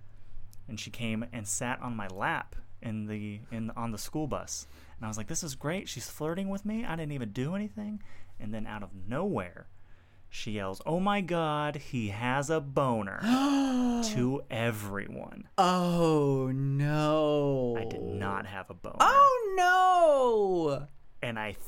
[0.68, 4.66] and she came and sat on my lap in the in on the school bus,
[4.96, 6.84] and I was like, "This is great." She's flirting with me.
[6.84, 8.02] I didn't even do anything,
[8.38, 9.66] and then out of nowhere,
[10.28, 13.20] she yells, "Oh my God, he has a boner!"
[14.12, 15.48] to everyone.
[15.56, 17.76] Oh no.
[17.78, 18.96] I did not have a boner.
[19.00, 20.86] Oh no.
[21.22, 21.58] and I, th-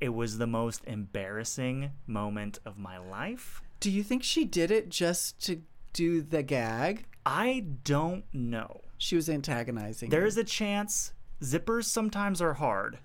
[0.00, 3.62] it was the most embarrassing moment of my life.
[3.80, 5.62] Do you think she did it just to
[5.92, 7.06] do the gag?
[7.26, 8.82] I don't know.
[8.98, 10.10] She was antagonizing.
[10.10, 11.12] There is a chance.
[11.42, 12.98] Zippers sometimes are hard.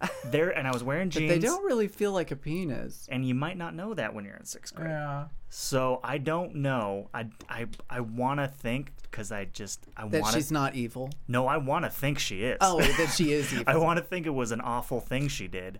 [0.24, 1.30] There, and I was wearing jeans.
[1.30, 3.06] But they don't really feel like a penis.
[3.10, 4.88] and you might not know that when you're in sixth grade.
[4.90, 5.26] Yeah.
[5.48, 7.08] So I don't know.
[7.14, 10.74] I I I want to think because I just I want That want she's not
[10.74, 11.10] evil.
[11.28, 12.58] No, I want to think she is.
[12.60, 13.64] Oh, that she is evil.
[13.68, 15.78] I want to think it was an awful thing she did.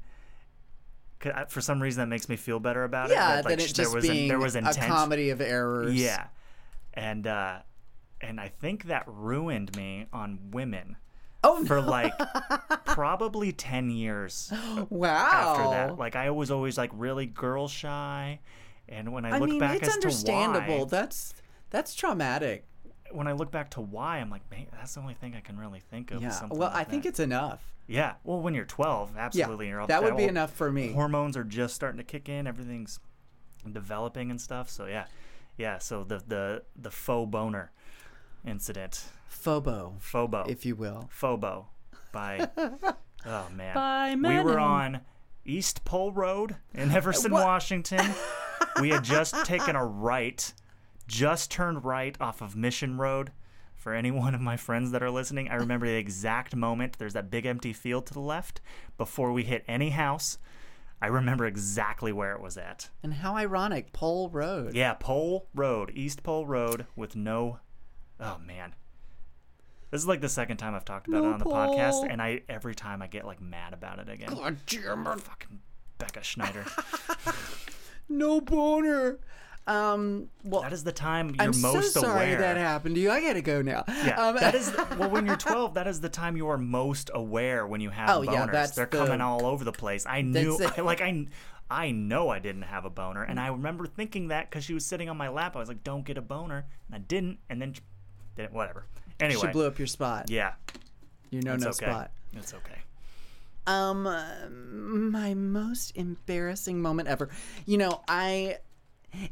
[1.24, 3.14] I- uh, For some reason, that makes me feel better about it.
[3.14, 5.40] yeah, that, like, that it just there was an- being there was a comedy of
[5.40, 5.94] errors.
[5.94, 6.26] Yeah,
[6.94, 7.58] and uh,
[8.20, 10.96] and I think that ruined me on women
[11.44, 11.64] Oh no.
[11.66, 12.12] for like
[12.86, 14.52] probably ten years
[14.90, 15.08] wow.
[15.56, 15.98] after that.
[15.98, 18.40] Like I was always like really girl shy,
[18.88, 20.86] and when I I look mean, back it's as understandable.
[20.86, 21.34] to why, That's
[21.70, 22.66] that's traumatic.
[23.12, 25.58] when I look back to why, I'm like, man, that's the only thing I can
[25.58, 26.22] really think of.
[26.22, 26.30] Yeah.
[26.30, 27.62] something Well, like I think it's enough.
[27.86, 28.14] yeah.
[28.24, 29.24] Well, when you're 12, Yeah.
[29.24, 30.92] absolutely, you're all, that would be all- enough for me.
[30.92, 33.00] hormones are just starting to kick in everything's
[33.70, 35.04] developing and stuff so yeah
[35.62, 37.70] yeah so the the the faux boner
[38.44, 39.04] incident.
[39.30, 40.48] Phobo, phobo.
[40.48, 41.08] if you will.
[41.16, 41.66] phobo
[42.12, 42.48] by
[43.26, 43.74] oh man.
[43.74, 45.02] By we were on
[45.44, 47.44] east pole road in everson What?
[47.44, 48.04] washington.
[48.80, 50.52] We had just taken a right
[51.06, 53.30] just turned right off of mission road.
[53.76, 56.98] For any one of my friends that are listening i remember the exact moment.
[56.98, 58.60] There's that big empty field to the left
[58.98, 60.38] before we hit any house
[61.02, 64.74] i remember exactly where it was at And how ironic, Pole Road.
[64.74, 67.58] yeah, Pole Road, East Pole Road, with no.
[68.20, 68.74] Oh man,
[69.90, 71.52] this is like the second time I've talked about No it on the pole.
[71.54, 74.28] podcast, and I every time I get like mad about it again.
[74.32, 75.20] God damn it.
[75.20, 75.60] Fucking
[75.98, 76.64] Becca Schneider.
[78.08, 79.18] No boner.
[79.66, 80.28] Um.
[80.44, 82.38] Well, that is the time you're I'm so most sorry aware.
[82.40, 83.10] that happened to you.
[83.12, 83.84] I gotta go now.
[83.88, 85.08] Yeah, Um, that is well.
[85.10, 88.20] When you're 12, that is the time you are most aware when you have Oh,
[88.22, 88.32] boners.
[88.32, 90.04] yeah, that's They're the- coming all over the place.
[90.04, 91.26] I knew, I, like I,
[91.70, 94.84] I know I didn't have a boner, and I remember thinking that because she was
[94.84, 95.54] sitting on my lap.
[95.54, 97.74] I was like, "Don't get a boner," and I didn't, and then
[98.36, 98.52] didn't.
[98.52, 98.86] Whatever.
[99.20, 100.28] Anyway, she blew up your spot.
[100.28, 100.54] yeah,
[101.30, 101.86] You know, it's no okay.
[101.86, 102.10] spot.
[102.34, 102.78] It's okay.
[103.68, 107.28] Um, uh, my most embarrassing moment ever.
[107.64, 108.58] You know, I.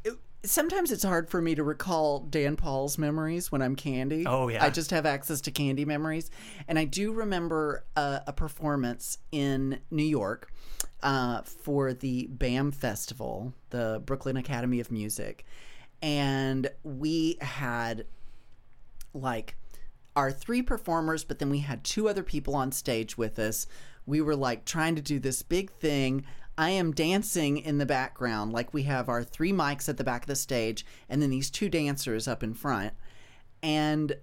[0.05, 4.25] it- sometimes it's hard for me to recall Dan Paul's memories when I'm Candi.
[4.27, 4.65] Oh, yeah.
[4.65, 6.31] I just have access to Candi memories,
[6.67, 10.51] and I do remember a, a performance in New York
[11.03, 15.45] uh, for the BAM Festival, the Brooklyn Academy of Music,
[16.03, 18.07] and we had
[19.13, 19.57] like
[20.17, 23.67] our three performers, but then we had two other people on stage with us.
[24.07, 26.25] We were like trying to do this big thing.
[26.61, 30.25] I am dancing in the background, like we have our three mics at the back
[30.25, 32.93] of the stage, and then these two dancers up in front.
[33.63, 34.15] And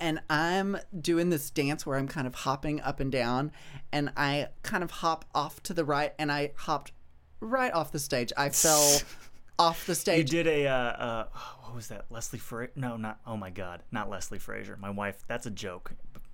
[0.00, 3.52] and I'm doing this dance where I'm kind of hopping up and down,
[3.92, 6.92] and I kind of hop off to the right, and I hopped
[7.40, 8.32] right off the stage.
[8.34, 9.00] I fell
[9.58, 10.32] off the stage.
[10.32, 11.26] You did a uh, uh,
[11.64, 12.06] what was that?
[12.08, 12.72] Leslie Frazier?
[12.76, 13.20] No, not.
[13.26, 14.78] Oh my God, not Leslie Frazier.
[14.80, 15.22] My wife.
[15.28, 15.92] That's a joke.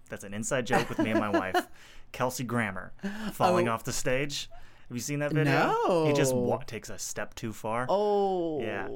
[0.09, 1.67] That's an inside joke with me and my wife.
[2.13, 2.93] Kelsey Grammer
[3.33, 3.73] falling Oh.
[3.73, 4.49] off the stage.
[4.93, 5.75] Have you seen that video?
[5.87, 6.05] No.
[6.07, 7.87] He just wa- takes a step too far.
[7.89, 8.89] Oh, Yeah.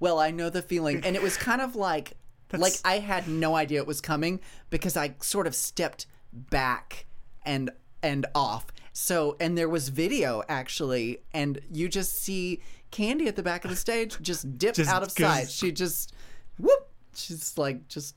[0.00, 2.14] Well, I know the feeling, and it was kind of like
[2.56, 4.40] like I had no idea it was coming
[4.70, 7.04] because I sort of stepped back
[7.44, 7.70] and
[8.02, 8.64] and off.
[8.94, 13.70] So, and there was video actually, and you just see Candi at the back of
[13.70, 15.50] the stage just dip Just out of sight.
[15.50, 16.14] She just
[16.58, 16.88] whoop.
[17.14, 18.16] She's like just.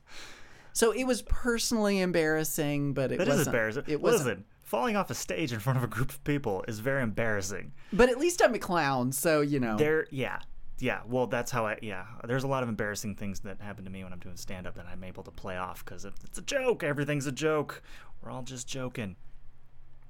[0.71, 3.47] So it was personally embarrassing, but it That wasn't.
[3.47, 3.83] embarrassing.
[3.87, 4.45] It wasn't.
[4.75, 7.71] Falling off a stage in front of a group of people is very embarrassing.
[7.93, 9.77] But at least I'm a clown, so you know.
[9.77, 10.39] There, yeah,
[10.79, 10.99] yeah.
[11.07, 11.79] Well, that's how I.
[11.81, 14.67] Yeah, there's a lot of embarrassing things that happen to me when I'm doing stand
[14.67, 16.83] up that I'm able to play off because it's a joke.
[16.83, 17.81] Everything's a joke.
[18.21, 19.15] We're all just joking.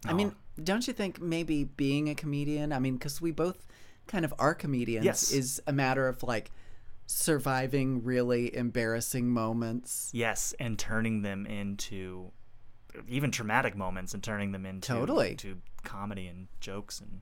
[0.04, 0.62] I mean, oh.
[0.64, 3.68] don't you think maybe being a comedian, I mean, because we both
[4.08, 5.32] kind of are comedians, Yes.
[5.32, 6.50] is a matter of like
[7.06, 10.10] surviving really embarrassing moments?
[10.12, 12.32] Yes, and turning them into
[13.08, 15.32] even traumatic moments and turning them into Totally.
[15.32, 17.22] into comedy and jokes and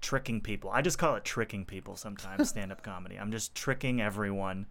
[0.00, 0.70] tricking people.
[0.70, 3.16] I just call it tricking people sometimes stand up comedy.
[3.16, 4.66] I'm just tricking everyone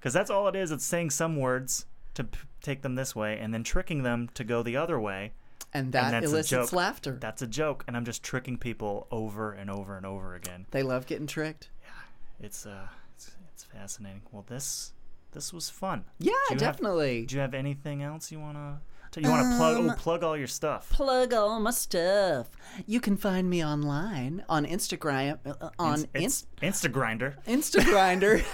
[0.00, 0.70] cuz that's all it is.
[0.70, 4.44] It's saying some words to p- take them this way and then tricking them to
[4.44, 5.32] go the other way
[5.72, 7.16] And that that's a elicits laughter.
[7.20, 10.66] That's a joke, and I'm just tricking people over and over and over again.
[10.72, 11.68] they love getting tricked.
[11.84, 14.22] Yeah, it's uh, it's, it's fascinating.
[14.32, 14.92] Well, this
[15.32, 16.04] this was fun.
[16.18, 17.26] Yeah, Do you have- definitely.
[17.26, 18.80] Do you have anything else you wanna?
[19.16, 19.76] You wanna plug?
[19.78, 20.88] Um, Oh, plug all your stuff.
[20.90, 22.48] Plug all my stuff.
[22.86, 25.38] You can find me online on Instagram.
[25.44, 26.56] Uh, on It's Inst-
[26.92, 27.34] Instagrinder.
[27.46, 28.44] Instagrinder.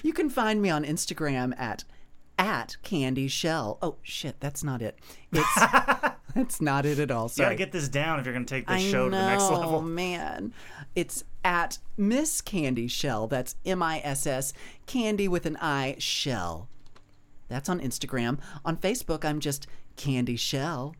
[0.04, 1.84] you can find me on Instagram at
[2.38, 3.78] at Candi Shell.
[3.82, 4.98] Oh shit, that's not it.
[5.32, 5.54] It's
[6.34, 7.24] that's not it at all.
[7.24, 7.46] You Sorry.
[7.46, 9.50] gotta get this down if you're gonna take this I show know, to the next
[9.50, 9.74] level.
[9.76, 10.52] Oh man.
[10.94, 13.26] It's at Miss Candi Shell.
[13.28, 14.52] That's M I S S
[14.86, 16.68] Candi with an I Shell.
[17.50, 18.38] That's on Instagram.
[18.64, 20.94] On Facebook, I'm just Candi Shell,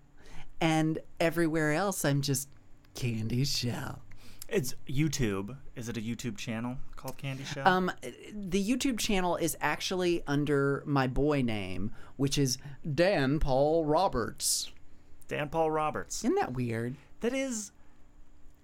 [0.61, 2.49] and everywhere else, I'm just
[2.95, 4.03] Candi Shell.
[4.49, 5.57] It's YouTube.
[5.77, 7.67] Is it a YouTube channel called Candi Shell?
[7.67, 7.91] Um,
[8.35, 12.59] the YouTube channel is actually under my boy name, which is
[12.95, 14.73] Dan Paul Roberts.
[15.29, 16.25] Dan Paul Roberts.
[16.25, 16.97] Isn't that weird?
[17.21, 17.71] That is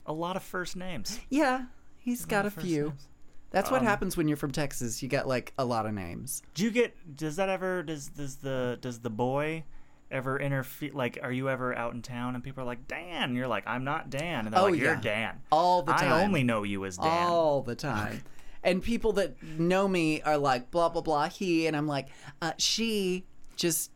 [0.05, 1.20] a lot of first names.
[1.30, 1.66] Yeah,
[1.99, 2.87] he's got a few.
[2.87, 3.09] names.
[3.57, 5.02] That's what Um, happens when you're from Texas.
[5.02, 6.42] You get like a lot of names.
[6.54, 6.94] Do you get?
[7.16, 7.82] Does that ever?
[7.82, 9.64] Does does the does the boy
[10.11, 10.90] ever interfere?
[10.92, 13.34] Like, are you ever out in town and people are like Dan?
[13.34, 15.00] You're like, I'm not Dan, and they're Oh, like, You're yeah.
[15.00, 15.40] Dan.
[15.50, 16.12] All the time.
[16.12, 17.26] I only know you as Dan.
[17.28, 18.22] All the time.
[18.64, 21.68] And people that know me are like, blah, blah, blah, he.
[21.68, 22.09] And I'm like,
[22.42, 23.92] uh, she, just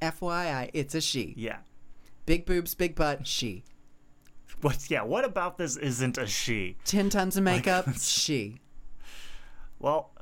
[0.00, 1.34] FYI, it's a she.
[1.36, 1.58] Yeah.
[2.24, 3.62] Big boobs, big butt, she.
[4.62, 4.90] What?
[4.90, 5.02] Yeah.
[5.02, 5.76] What about this?
[5.76, 6.76] Isn't a she?
[6.86, 8.58] 10 tons of makeup, she.
[9.78, 10.12] Well,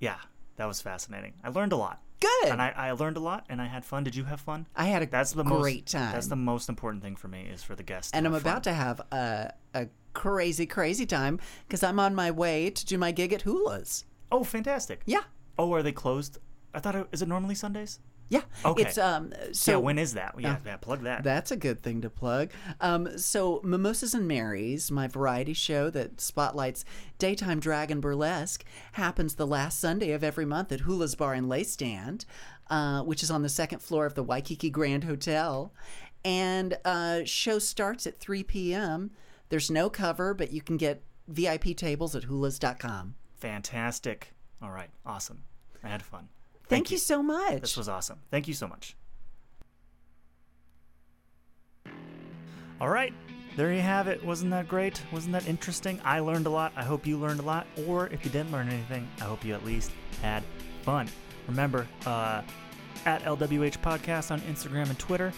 [0.00, 0.16] yeah.
[0.56, 1.34] That was fascinating.
[1.44, 2.02] I learned a lot.
[2.20, 2.50] Good.
[2.50, 4.02] And I, I learned a lot, and I had fun.
[4.02, 4.66] Did you have fun?
[4.74, 6.12] I had a That's the great most, time.
[6.12, 8.10] That's the most important thing for me is for the guests.
[8.12, 12.70] and I'm about to have a, a crazy, crazy time because I'm on my way
[12.70, 14.04] to do my gig at Hula's.
[14.32, 15.02] Oh, fantastic.
[15.06, 15.22] Yeah.
[15.58, 16.38] Oh, are they closed?
[16.74, 18.00] I thought it is it normally Sundays?
[18.28, 18.42] Yeah.
[18.64, 18.82] Okay.
[18.82, 19.76] It's, um, so yeah.
[19.78, 20.34] When is that?
[20.38, 20.58] Yeah.
[20.64, 21.24] yeah plug that.
[21.24, 22.50] That's a good thing to plug.
[22.80, 26.84] Um, so, Mimosas and Marys, my variety show that spotlights
[27.18, 31.48] daytime drag and burlesque, happens the last Sunday of every month at Hula's Bar and
[31.48, 32.26] Lei Stand,
[32.68, 35.72] uh, which is on the second floor of the Waikiki Grand Hotel.
[36.24, 39.12] And uh, show starts at 3 p.m.
[39.48, 43.14] There's no cover, but you can get VIP tables at hulas.com.
[43.36, 44.34] Fantastic.
[44.60, 44.90] All right.
[45.06, 45.44] Awesome.
[45.82, 46.28] I had fun.
[46.68, 47.60] Thank, you so much.
[47.60, 48.18] This was awesome.
[48.30, 48.96] Thank you so much.
[52.80, 53.12] All right.
[53.56, 54.24] There you have it.
[54.24, 55.02] Wasn't that great?
[55.12, 56.00] Wasn't that interesting?
[56.04, 56.72] I learned a lot.
[56.76, 57.66] I hope you learned a lot.
[57.86, 59.90] Or if you didn't learn anything, I hope you at least
[60.22, 60.44] had
[60.82, 61.08] fun.
[61.48, 62.42] Remember, uh,
[63.04, 65.32] at LWH Podcast on Instagram and Twitter.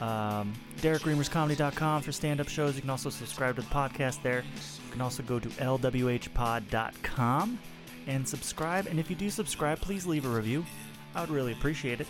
[0.00, 2.74] Um, DerekReamersComedy.com for stand up shows.
[2.74, 4.42] You can also subscribe to the podcast there.
[4.84, 6.28] You can also go to LWHpod.com
[8.06, 8.86] and subscribe.
[8.86, 10.64] And if you do subscribe, please leave a review.
[11.14, 12.06] I would really appreciate it.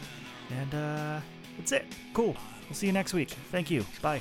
[0.59, 1.21] And uh,
[1.57, 1.87] that's it.
[2.15, 2.37] Cool.
[2.69, 3.31] We'll see you next week.
[3.51, 3.85] Thank you.
[4.01, 4.21] Bye.